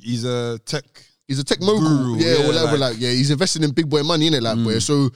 [0.00, 0.84] He's a tech.
[1.28, 1.80] He's a tech mogul.
[1.80, 2.78] Guru, yeah, yeah, whatever.
[2.78, 4.78] Like, like- yeah, he's investing in big boy money in it, like, boy.
[4.80, 5.10] So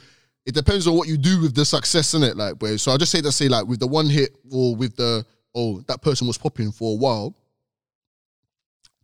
[0.44, 2.76] it depends on what you do with the success in it, like, boy.
[2.76, 5.80] So I just say to say, like, with the one hit or with the oh,
[5.88, 7.34] that person was popping for a while.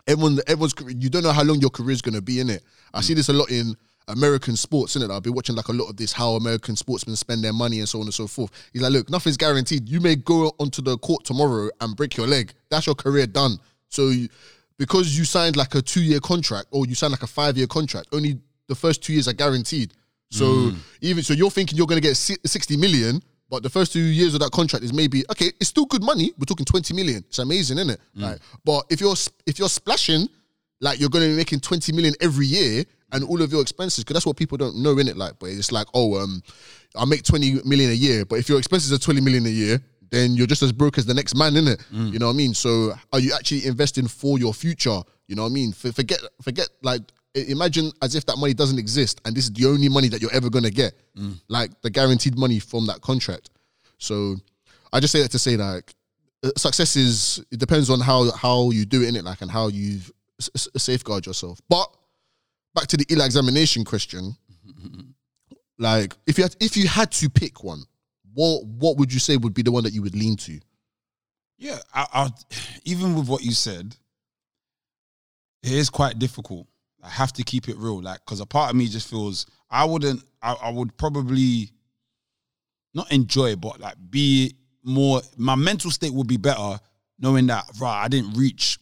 [0.07, 2.63] Everyone, everyone's you don't know how long your career is gonna be in it.
[2.93, 3.77] I see this a lot in
[4.09, 5.11] American sports, in it.
[5.11, 7.89] I've been watching like a lot of this how American sportsmen spend their money and
[7.89, 8.51] so on and so forth.
[8.73, 9.89] He's like, look, nothing's guaranteed.
[9.89, 12.53] You may go onto the court tomorrow and break your leg.
[12.71, 13.59] That's your career done.
[13.89, 14.29] So you,
[14.79, 17.67] because you signed like a two year contract or you signed like a five year
[17.67, 18.39] contract, only
[18.69, 19.93] the first two years are guaranteed.
[20.31, 20.77] So mm.
[21.03, 24.41] even so, you're thinking you're gonna get sixty million, but the first two years of
[24.41, 25.53] that contract is maybe okay.
[25.61, 26.33] It's still good money.
[26.39, 27.19] We're talking twenty million.
[27.29, 28.01] It's amazing, isn't it?
[28.17, 28.23] Mm.
[28.23, 29.15] Like, but if you're
[29.47, 30.27] if you're splashing,
[30.81, 34.15] like you're gonna be making twenty million every year, and all of your expenses, because
[34.15, 35.17] that's what people don't know in it.
[35.17, 36.43] Like, but it's like, oh, um,
[36.97, 39.81] I make twenty million a year, but if your expenses are twenty million a year,
[40.11, 41.83] then you're just as broke as the next man, innit?
[41.91, 42.53] You know what I mean?
[42.55, 45.01] So, are you actually investing for your future?
[45.29, 45.73] You know what I mean?
[45.73, 47.01] For- Forget, forget, like,
[47.35, 50.33] imagine as if that money doesn't exist, and this is the only money that you're
[50.35, 50.93] ever gonna get,
[51.49, 53.49] like the guaranteed money from that contract.
[53.99, 54.37] So,
[54.93, 55.95] I just say that to say, like,
[56.45, 59.51] uh, success is it depends on how how you do it in it, like, and
[59.51, 60.01] how you
[60.41, 61.61] s- safeguard yourself.
[61.71, 61.89] But
[62.75, 64.37] back to the Eli examination question,
[65.79, 67.83] like, if you had if you had to pick one,
[68.35, 70.61] what what would you say would be the one that you would lean to?
[71.59, 72.31] Yeah, I, I,
[72.85, 73.97] even with what you said,
[75.63, 76.67] it is quite difficult.
[77.03, 79.85] I have to keep it real, like, because a part of me just feels I
[79.85, 81.71] wouldn't, I, I would probably
[82.95, 84.55] not enjoy, but like be
[84.85, 85.23] more.
[85.37, 86.79] My mental state would be better
[87.19, 88.79] knowing that, right, I didn't reach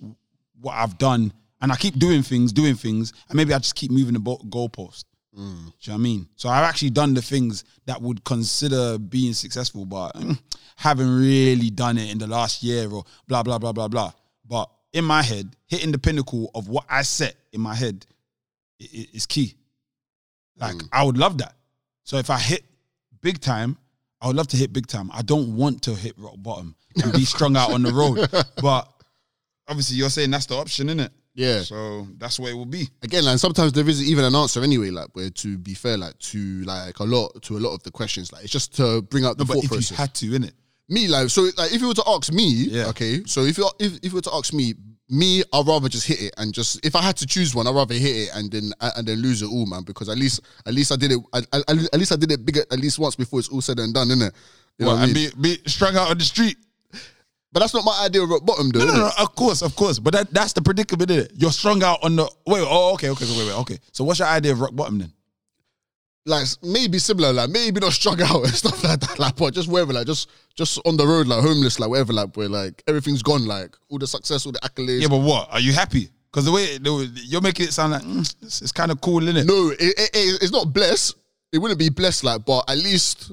[0.60, 3.90] what I've done, and I keep doing things, doing things, and maybe I just keep
[3.90, 5.04] moving the goalpost.
[5.34, 6.28] Do you know what I mean?
[6.36, 10.38] So I've actually done the things that would consider being successful, but mm,
[10.76, 14.12] haven't really done it in the last year or blah blah blah blah blah.
[14.44, 18.04] But in my head, hitting the pinnacle of what I set in my head
[18.80, 19.54] is key.
[20.56, 21.54] Like I would love that.
[22.04, 22.64] So if I hit
[23.22, 23.78] big time,
[24.20, 25.10] I would love to hit big time.
[25.14, 28.28] I don't want to hit rock bottom and be strung out on the road.
[28.60, 28.92] But
[29.68, 31.12] obviously, you're saying that's the option, isn't it?
[31.34, 31.62] Yeah.
[31.62, 32.88] So that's what it will be.
[33.02, 34.90] Again, and sometimes there isn't even an answer anyway.
[34.90, 37.90] Like, where to be fair, like to like a lot to a lot of the
[37.90, 39.90] questions, like it's just to bring up the But thought if process.
[39.92, 40.52] you had to, innit?
[40.88, 42.86] me, like, so like if you were to ask me, Yeah.
[42.88, 44.74] okay, so if you if, if you were to ask me,
[45.08, 47.74] me, I'd rather just hit it and just if I had to choose one, I'd
[47.76, 49.82] rather hit it and then and then lose it all, man.
[49.84, 51.20] Because at least at least I did it.
[51.32, 51.58] I, I,
[51.92, 54.08] at least I did it bigger at least once before it's all said and done,
[54.08, 54.32] innit?
[54.78, 55.30] You know What, I and mean?
[55.40, 56.56] be, be strung out on the street.
[57.52, 58.80] But that's not my idea of rock bottom, though.
[58.80, 59.98] No, no, no, of course, of course.
[59.98, 61.32] But that, that's the predicament, is it?
[61.34, 62.64] You're strung out on the wait.
[62.66, 63.78] Oh, okay, okay, so wait, wait, okay.
[63.92, 65.12] So what's your idea of rock bottom then?
[66.26, 69.68] like maybe similar, like maybe not strung out and stuff like that, like but just
[69.68, 73.22] wherever, like just just on the road, like homeless, like wherever, like where like everything's
[73.22, 75.00] gone, like all the success, all the accolades.
[75.00, 75.48] Yeah, but what?
[75.50, 76.10] Are you happy?
[76.30, 79.22] Because the way the you're making it sound like mm, it's, it's kind of cool,
[79.26, 79.46] isn't it?
[79.46, 81.16] no, it, it, it- it's not blessed.
[81.52, 83.32] It wouldn't be blessed, like, but at least.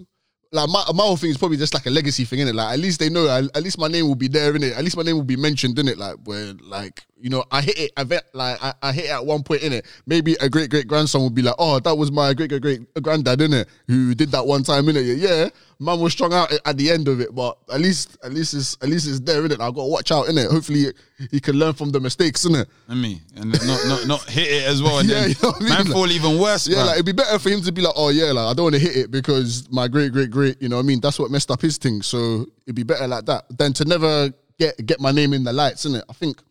[0.51, 2.53] Like my, my whole thing is probably just like a legacy thing, innit?
[2.53, 4.77] Like at least they know, at, least my name will be there, innit?
[4.77, 5.97] At least my name will be mentioned, innit?
[5.97, 7.91] Like where, like you know, I hit it.
[7.97, 9.85] I bet like I, I hit it at one point in it.
[10.05, 12.81] Maybe a great great grandson would be like, "Oh, that was my great great great
[13.01, 15.49] granddad, in it, who did that one time in it." Yeah,
[15.79, 18.77] man was strung out at the end of it, but at least at least it's
[18.81, 19.59] at least it's there in it.
[19.59, 20.51] I got to watch out in it.
[20.51, 20.93] Hopefully,
[21.31, 22.67] he can learn from the mistakes in it.
[22.87, 25.49] I mean, and not not not hit it as well, and Yeah, then you know
[25.49, 25.69] what I mean?
[25.69, 26.67] man Like- fall even worse.
[26.67, 28.63] Yeah, like it'd be better for him to be like, "Oh yeah, like I don't
[28.65, 31.17] want to hit it because my great great great, you know, what I mean, that's
[31.17, 34.85] what messed up his thing." So it'd be better like that than to never get
[34.85, 36.05] get my name in the lights, isn't it?
[36.09, 36.41] I think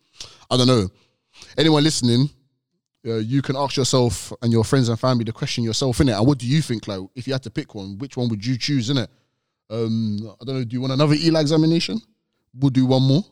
[0.49, 0.89] I don't know.
[1.57, 2.29] Anyone listening,
[3.05, 6.17] uh, you can ask yourself and your friends and family the question yourself, innit?
[6.17, 6.87] And what do you think?
[6.87, 9.07] Like, if you had to pick one, which one would you choose, innit?
[9.69, 10.63] Um, I don't know.
[10.63, 11.99] Do you want another Eli examination?
[12.57, 13.23] We'll do one more.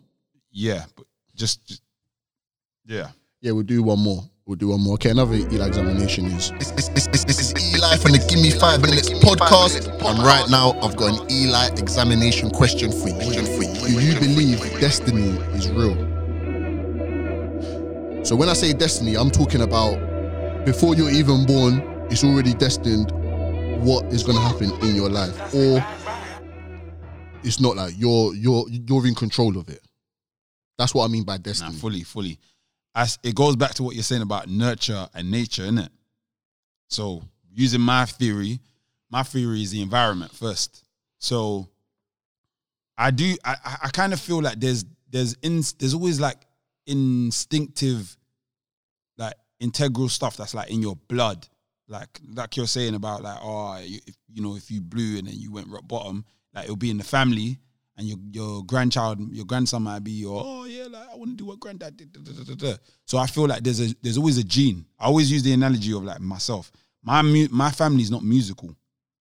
[0.51, 1.05] yeah, but
[1.35, 1.81] just, just
[2.85, 3.09] yeah.
[3.41, 4.23] Yeah, we'll do one more.
[4.45, 4.93] We'll do one more.
[4.93, 6.69] Okay, another Eli examination is this
[7.39, 9.87] is Eli from the Give Me Five Minutes podcast.
[9.87, 13.43] And right now, I've got an Eli examination question for you.
[13.43, 13.99] For Do you.
[14.13, 16.14] you believe destiny is real?
[18.25, 19.95] So when I say destiny, I'm talking about
[20.65, 23.11] before you're even born, it's already destined
[23.85, 25.85] what is going to happen in your life, or
[27.43, 29.79] it's not like you're you're you're in control of it.
[30.79, 31.75] That's what I mean by Nah, destiny.
[31.77, 32.39] fully, fully.
[32.95, 35.89] As it goes back to what you're saying about nurture and nature, innit?
[36.89, 37.21] So
[37.53, 38.59] using my theory,
[39.11, 40.83] my theory is the environment first.
[41.19, 41.69] So
[42.97, 46.37] I do I I- I kind of feel like there's there's in, there's always like
[46.87, 48.17] instinctive
[49.17, 51.47] like integral stuff that's like in your blood.
[51.87, 55.27] Like like you're saying about like oh you, if, you know if you blew and
[55.27, 57.59] then you went rock bottom like it'll be in the family
[57.97, 61.35] and your your grandchild your grandson might be your oh yeah like I want to
[61.35, 62.11] do what granddad did.
[62.11, 64.85] da, da, da, da, da." So I feel like there's a there's always a gene.
[64.99, 66.71] I always use the analogy of like myself.
[67.03, 68.75] My mu- my family is not musical,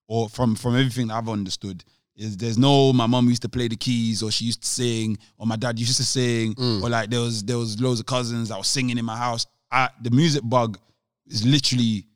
[0.07, 1.83] or from from everything I've understood.
[2.17, 5.17] Is there's no my mom used to play the keys or she used to sing
[5.37, 6.81] or my dad used to sing mm.
[6.81, 9.45] or like there was there was loads of cousins that was singing in my house.
[9.69, 10.79] I, the music bug
[11.27, 12.07] is literally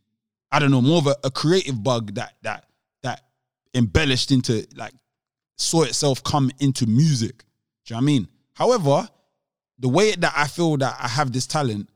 [0.52, 2.66] I don't know more of a, a creative bug that that
[3.04, 3.22] that
[3.74, 4.94] embellished into like
[5.58, 7.40] saw itself come into music.
[7.86, 8.28] Do you know what I mean?
[8.54, 9.10] However,
[9.80, 11.90] the way that I feel that I have this talent,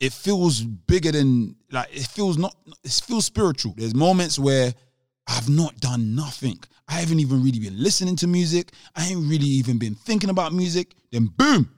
[0.00, 3.74] it feels bigger than like it feels not it feels spiritual.
[3.76, 4.72] There's moments where
[5.26, 6.58] I've not done nothing.
[6.88, 8.72] I haven't even really been listening to music.
[8.96, 10.94] I ain't really even been thinking about music.
[11.12, 11.70] Then boom,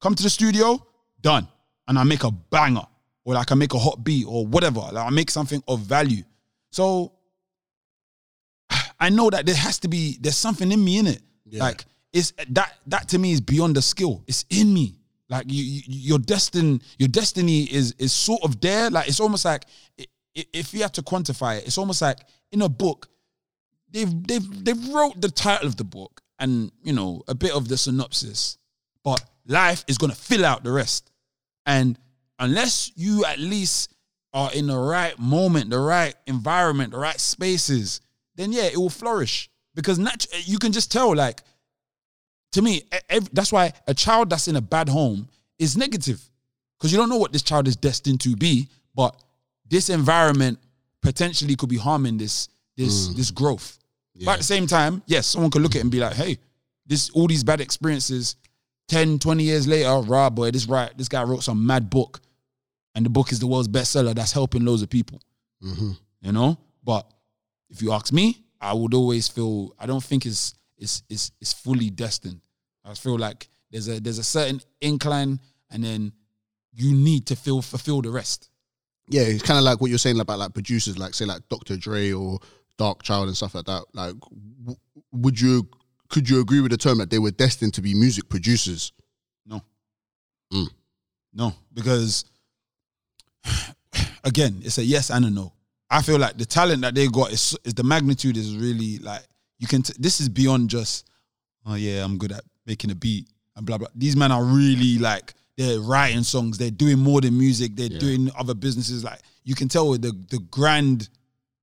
[0.00, 0.86] come to the studio,
[1.22, 1.48] done.
[1.86, 2.86] And I make a banger.
[3.24, 4.80] Or like I make a hot beat or whatever.
[4.80, 6.22] Like I make something of value.
[6.70, 7.12] So
[9.00, 11.22] I know that there has to be there's something in me in it.
[11.52, 14.22] Like it's that that to me is beyond the skill.
[14.26, 14.96] It's in me.
[15.30, 18.90] Like you, you your destiny your destiny is is sort of there.
[18.90, 19.64] Like it's almost like
[20.34, 22.18] if you had to quantify it, it's almost like
[22.52, 23.08] in a book
[23.90, 27.68] they've they've they've wrote the title of the book and you know a bit of
[27.68, 28.58] the synopsis,
[29.04, 31.10] but life is gonna fill out the rest.
[31.66, 31.98] And
[32.38, 33.92] unless you at least
[34.32, 38.00] are in the right moment, the right environment, the right spaces,
[38.36, 39.50] then yeah, it will flourish.
[39.74, 41.42] Because natu- you can just tell, like,
[42.52, 45.28] to me, ev- that's why a child that's in a bad home
[45.58, 46.20] is negative.
[46.78, 49.14] Because you don't know what this child is destined to be, but
[49.68, 50.58] this environment
[51.02, 53.16] potentially could be harming this this mm.
[53.16, 53.77] this growth.
[54.24, 56.38] But at the same time, yes, someone could look at it and be like, hey,
[56.86, 58.36] this all these bad experiences,
[58.88, 62.20] 10, 20 years later, rah boy, this right, this guy wrote some mad book.
[62.94, 65.20] And the book is the world's bestseller that's helping loads of people.
[65.62, 65.92] Mm-hmm.
[66.22, 66.58] You know?
[66.82, 67.06] But
[67.70, 71.52] if you ask me, I would always feel I don't think it's it's it's, it's
[71.52, 72.40] fully destined.
[72.84, 75.38] I feel like there's a there's a certain incline
[75.70, 76.12] and then
[76.72, 78.50] you need to feel fulfill the rest.
[79.10, 81.76] yeah, it's kind of like what you're saying about like producers, like say like Dr.
[81.76, 82.40] Dre or
[82.78, 83.84] Darkchild and stuff like that.
[83.92, 84.78] Like, w-
[85.12, 85.68] would you
[86.08, 88.92] could you agree with the term that they were destined to be music producers?
[89.46, 89.62] No.
[90.52, 90.68] Mm.
[91.34, 92.24] No, because
[94.24, 95.52] again, it's a yes and a no.
[95.90, 99.22] I feel like the talent that they got is, is the magnitude is really like
[99.58, 99.82] you can.
[99.82, 101.08] T- this is beyond just
[101.66, 103.88] oh yeah, I'm good at making a beat and blah blah.
[103.94, 106.58] These men are really like they're writing songs.
[106.58, 107.74] They're doing more than music.
[107.74, 109.02] They're doing other businesses.
[109.02, 111.08] Like you can tell the the grand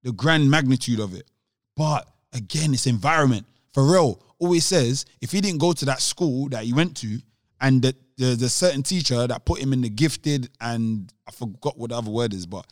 [0.06, 1.30] the grand magnitude of it.
[1.76, 3.46] But again, it's environment.
[3.74, 7.20] Pharrell always says if he didn't go to that school that he went to,
[7.60, 11.78] and that there's a certain teacher that put him in the gifted, and I forgot
[11.78, 12.66] what the other word is, but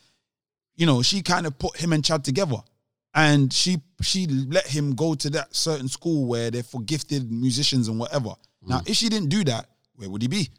[0.75, 2.57] you know, she kind of put him and Chad together.
[3.15, 7.87] And she she let him go to that certain school where they're for gifted musicians
[7.87, 8.33] and whatever.
[8.65, 8.89] Now, mm.
[8.89, 10.49] if she didn't do that, where would he be?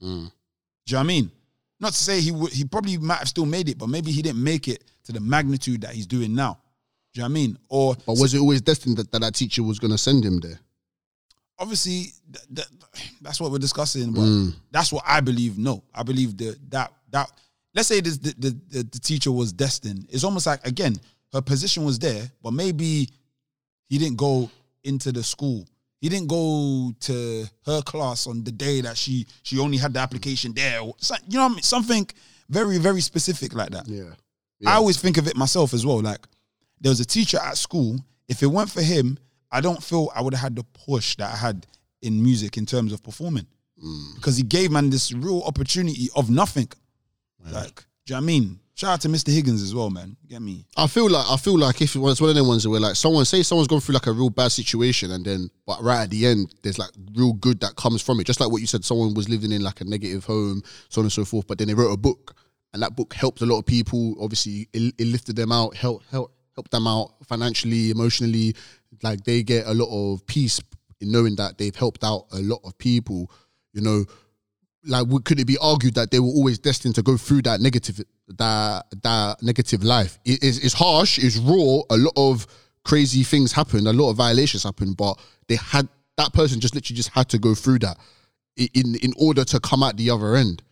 [0.00, 0.02] Mm.
[0.02, 0.20] Do you
[0.92, 1.30] know what I mean?
[1.80, 4.22] Not to say he would he probably might have still made it, but maybe he
[4.22, 6.58] didn't make it to the magnitude that he's doing now.
[7.12, 7.58] Do you know what I mean?
[7.68, 10.40] Or But was it always destined that that, that teacher was going to send him
[10.40, 10.58] there?
[11.58, 12.68] obviously th- th-
[13.20, 14.54] that's what we're discussing, but mm.
[14.70, 15.58] that's what I believe.
[15.58, 17.30] No, I believe that that that
[17.74, 20.06] let's say this the, the the the teacher was destined.
[20.10, 20.96] It's almost like again
[21.32, 23.08] her position was there, but maybe
[23.88, 24.50] he didn't go
[24.84, 25.66] into the school.
[26.00, 30.00] He didn't go to her class on the day that she she only had the
[30.00, 30.80] application there.
[30.98, 31.62] so- You know what I mean?
[31.62, 32.08] Something
[32.48, 33.88] very very specific like that.
[33.88, 34.14] Yeah.
[34.66, 36.00] I always think of it myself as well.
[36.00, 36.26] Like
[36.80, 37.98] there was a teacher at school.
[38.28, 39.18] If it weren't for him,
[39.50, 41.66] I don't feel I would have had the push that I had
[42.02, 43.46] in music in terms of performing.
[43.82, 44.14] Mm.
[44.16, 46.68] Because he gave man this real opportunity of nothing.
[47.50, 48.60] Like, do you know what I mean?
[48.78, 49.32] Shout out to Mr.
[49.32, 50.16] Higgins as well, man.
[50.28, 50.64] Get me?
[50.76, 52.94] I feel like I feel like if it was one of them ones where like
[52.94, 56.10] someone say someone's gone through like a real bad situation and then but right at
[56.10, 58.24] the end there's like real good that comes from it.
[58.28, 61.06] Just like what you said, someone was living in like a negative home, so on
[61.06, 61.48] and so forth.
[61.48, 62.36] But then they wrote a book
[62.72, 64.14] and that book helped a lot of people.
[64.22, 68.54] Obviously, it, it lifted them out, help help helped them out financially, emotionally.
[69.02, 70.60] Like they get a lot of peace
[71.00, 73.28] in knowing that they've helped out a lot of people.
[73.72, 74.04] You know,
[74.84, 78.00] like could it be argued that they were always destined to go through that negative
[78.28, 80.18] that that negative life?
[80.24, 81.80] It is it's harsh it's raw.
[81.90, 82.46] A lot of
[82.84, 86.96] crazy things happened a lot of violations happened but they had that person just literally
[86.96, 87.98] just had to go through that
[88.58, 90.62] in in order to come out the other end.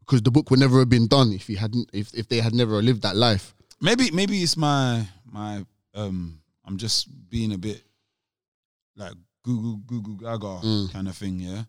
[0.00, 2.54] Because the book would never have been done if he hadn't if, if they had
[2.54, 3.54] never lived that life.
[3.80, 7.82] Maybe maybe it's my my um I'm just being a bit
[8.96, 11.64] like Google Google Gaga kind of thing, yeah.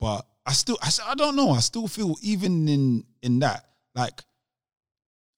[0.00, 1.50] But I still I, I don't know.
[1.50, 4.24] I still feel even in in that like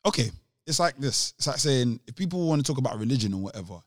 [0.06, 0.30] okay,
[0.68, 1.34] it's like this.
[1.36, 3.80] It's like saying if people want to talk about religion or whatever,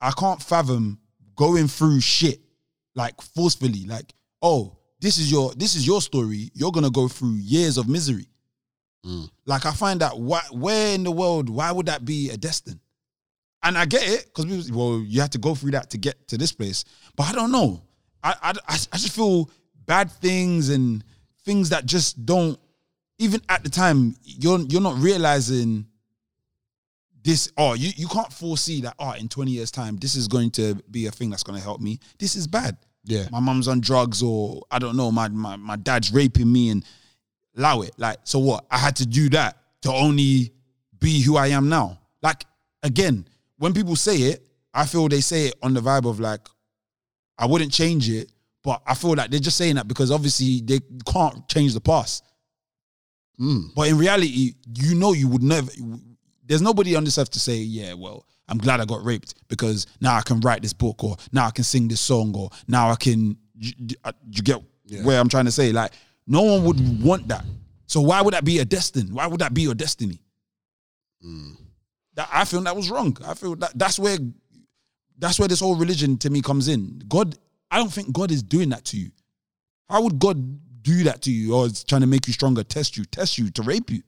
[0.00, 1.00] I can't fathom
[1.34, 2.40] going through shit
[2.94, 3.86] like forcefully.
[3.86, 6.52] Like, oh, this is your this is your story.
[6.54, 8.28] You're gonna go through years of misery.
[9.04, 9.28] Mm.
[9.46, 12.78] Like, I find that why, where in the world why would that be a destin?
[13.64, 16.38] And I get it because well, you have to go through that to get to
[16.38, 16.84] this place.
[17.16, 17.82] But I don't know.
[18.22, 19.50] I I, I I just feel
[19.86, 21.02] bad things and
[21.44, 22.58] things that just don't.
[23.18, 25.86] Even at the time, you're you're not realizing
[27.22, 30.48] this oh you, you can't foresee that oh in 20 years time this is going
[30.48, 33.24] to be a thing that's going to help me this is bad Yeah.
[33.32, 36.84] my mom's on drugs or i don't know my, my my dad's raping me and
[37.56, 40.52] allow it like so what i had to do that to only
[41.00, 42.44] be who i am now like
[42.84, 43.26] again
[43.58, 46.46] when people say it i feel they say it on the vibe of like
[47.38, 48.30] i wouldn't change it
[48.66, 52.24] but i feel like they're just saying that because obviously they can't change the past
[53.38, 53.66] hmm.
[53.74, 55.70] but in reality, you know, you would never.
[56.44, 59.86] There's nobody on this earth to say, "Yeah, well, I'm glad I got raped because
[60.00, 62.90] now I can write this book, or now I can sing this song, or now
[62.90, 64.62] I can." You, you uh, get
[65.02, 65.72] where I'm trying to say?
[65.72, 65.92] Like,
[66.26, 67.44] no one would want that.
[67.86, 69.10] So why would that be a destiny?
[69.10, 70.20] Why would that be your destiny?
[71.22, 71.52] Hmm.
[72.14, 73.16] That I feel that was wrong.
[73.24, 74.18] I feel that that's where
[75.18, 77.02] that's where this whole religion to me comes in.
[77.08, 77.36] God,
[77.70, 79.10] I don't think God is doing that to you.
[79.88, 82.96] How would God do that to you or is trying to make you stronger, test
[82.96, 84.02] you, test you to rape you?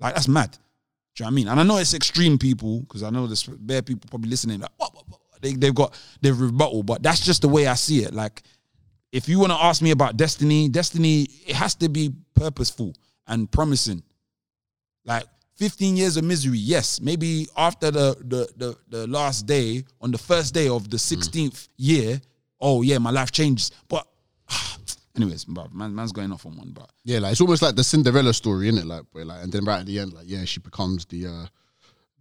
[0.00, 0.52] Like that's mad.
[0.52, 1.48] Do you know what I mean?
[1.48, 4.70] And I know it's extreme people because I know there's bare people probably listening like
[4.76, 5.20] what, what, what?
[5.40, 8.14] They, they've got they've rebuttal, but that's just the way I see it.
[8.14, 8.42] Like
[9.12, 12.94] if you want to ask me about destiny, destiny it has to be purposeful
[13.26, 14.02] and promising.
[15.04, 15.26] Like
[15.56, 17.00] 15 years of misery, yes.
[17.00, 21.16] Maybe after the the the, the last day, on the first day of the mm.
[21.16, 22.20] 16th year,
[22.60, 23.70] oh yeah, my life changes.
[23.88, 24.06] But
[25.16, 27.84] anyways, bro, man, man's going off on one, but Yeah, like it's almost like the
[27.84, 28.86] Cinderella story, isn't it?
[28.86, 31.46] Like, where like, and then right at the end, like, yeah, she becomes the, uh,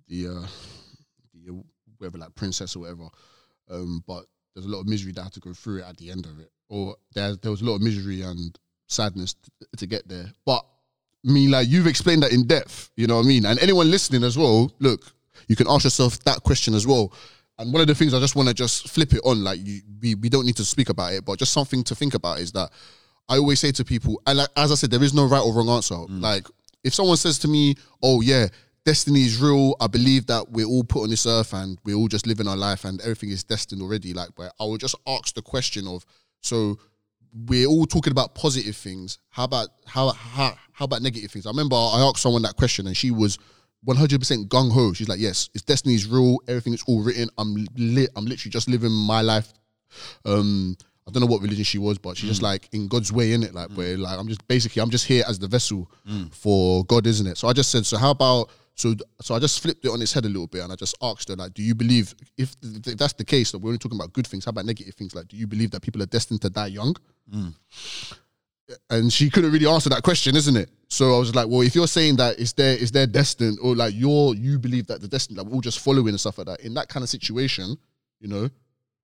[0.08, 0.48] the, uh,
[1.34, 1.56] the uh,
[1.98, 3.08] whatever, like princess or whatever.
[3.70, 6.12] Um, but there's a lot of misery that had to go through it at the
[6.12, 8.58] end of it, or there there was a lot of misery and
[8.88, 10.32] sadness t- to get there.
[10.46, 10.64] But
[11.28, 13.46] I mean, like you've explained that in depth, you know what I mean.
[13.46, 15.02] And anyone listening as well, look,
[15.48, 17.14] you can ask yourself that question as well.
[17.60, 19.82] And one of the things I just want to just flip it on, like you,
[20.02, 22.52] we, we don't need to speak about it, but just something to think about is
[22.54, 22.72] that
[23.30, 25.54] I always say to people, and like, as I said, there is no right or
[25.54, 25.96] wrong answer.
[25.96, 26.22] Mm.
[26.22, 26.48] Like
[26.84, 28.48] if someone says to me, "Oh yeah,
[28.86, 32.08] destiny is real," I believe that we're all put on this earth and we're all
[32.08, 34.14] just living our life and everything is destined already.
[34.14, 36.06] Like, but I will just ask the question of,
[36.42, 36.78] so
[37.48, 39.20] we're all talking about positive things.
[39.30, 41.46] How about how how how about negative things?
[41.46, 43.38] I remember I asked someone that question and she was
[43.86, 44.94] 100% gung ho.
[44.94, 46.40] She's like, "Yes, it's destiny's real.
[46.48, 47.30] Everything is all written.
[47.38, 48.10] I'm lit.
[48.16, 49.52] I'm literally just living my life."
[50.26, 50.78] Um,
[51.08, 52.46] I don't know what religion she was, but she's just mm.
[52.46, 53.76] like in God's way, in it, like mm.
[53.76, 56.34] where like I'm just basically I'm just here as the vessel mm.
[56.34, 57.38] for God, isn't it?
[57.38, 60.14] So I just said, so how about so so I just flipped it on its
[60.14, 62.98] head a little bit and I just asked her like, do you believe if th-
[62.98, 64.46] that's the case that we're only talking about good things?
[64.46, 65.14] How about negative things?
[65.14, 66.96] Like, do you believe that people are destined to die young?
[68.90, 70.70] And she couldn't really answer that question, isn't it?
[70.88, 73.76] So I was like, well, if you're saying that it's their it's their destined, or
[73.76, 76.48] like you're you believe that the destiny, like we're all just following and stuff like
[76.48, 76.62] that.
[76.62, 77.78] In that kind of situation,
[78.20, 78.50] you know,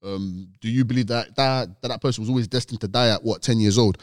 [0.03, 3.24] Um, do you believe that that that, that person was always destined to die at
[3.24, 3.97] what ten years old?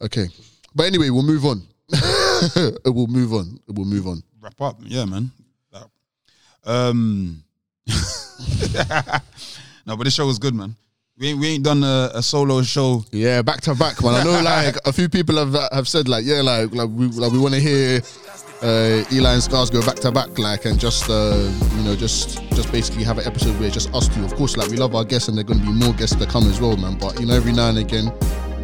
[0.00, 0.28] Okay,
[0.74, 1.66] but anyway, we'll move on.
[2.84, 3.58] we'll move on.
[3.66, 4.22] We'll move on.
[4.40, 5.30] Wrap up, yeah, man.
[6.64, 7.42] Um,
[9.86, 10.76] no, but this show was good, man.
[11.18, 13.04] We ain't, we ain't done a, a solo show.
[13.10, 14.14] Yeah, back to back, man.
[14.14, 17.32] I know, like a few people have have said, like, yeah, like, like we like
[17.32, 18.00] we want to hear
[18.62, 22.40] uh, Eli and Scars go back to back, like, and just uh, you know, just
[22.50, 24.24] just basically have an episode where it's just us two.
[24.24, 26.14] Of course, like we love our guests, and there are going to be more guests
[26.14, 26.96] to come as well, man.
[26.96, 28.12] But you know, every now and again,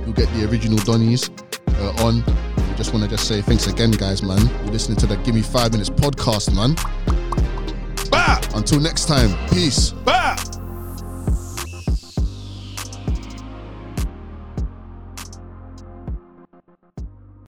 [0.05, 1.31] you'll get the original Donnies
[1.81, 2.23] uh, on.
[2.69, 4.47] We just want to just say thanks again, guys, man.
[4.63, 6.77] You're listening to the Give Me Five Minutes podcast, man.
[8.11, 8.41] Bah!
[8.55, 9.91] Until next time, peace.
[10.05, 10.37] Bah!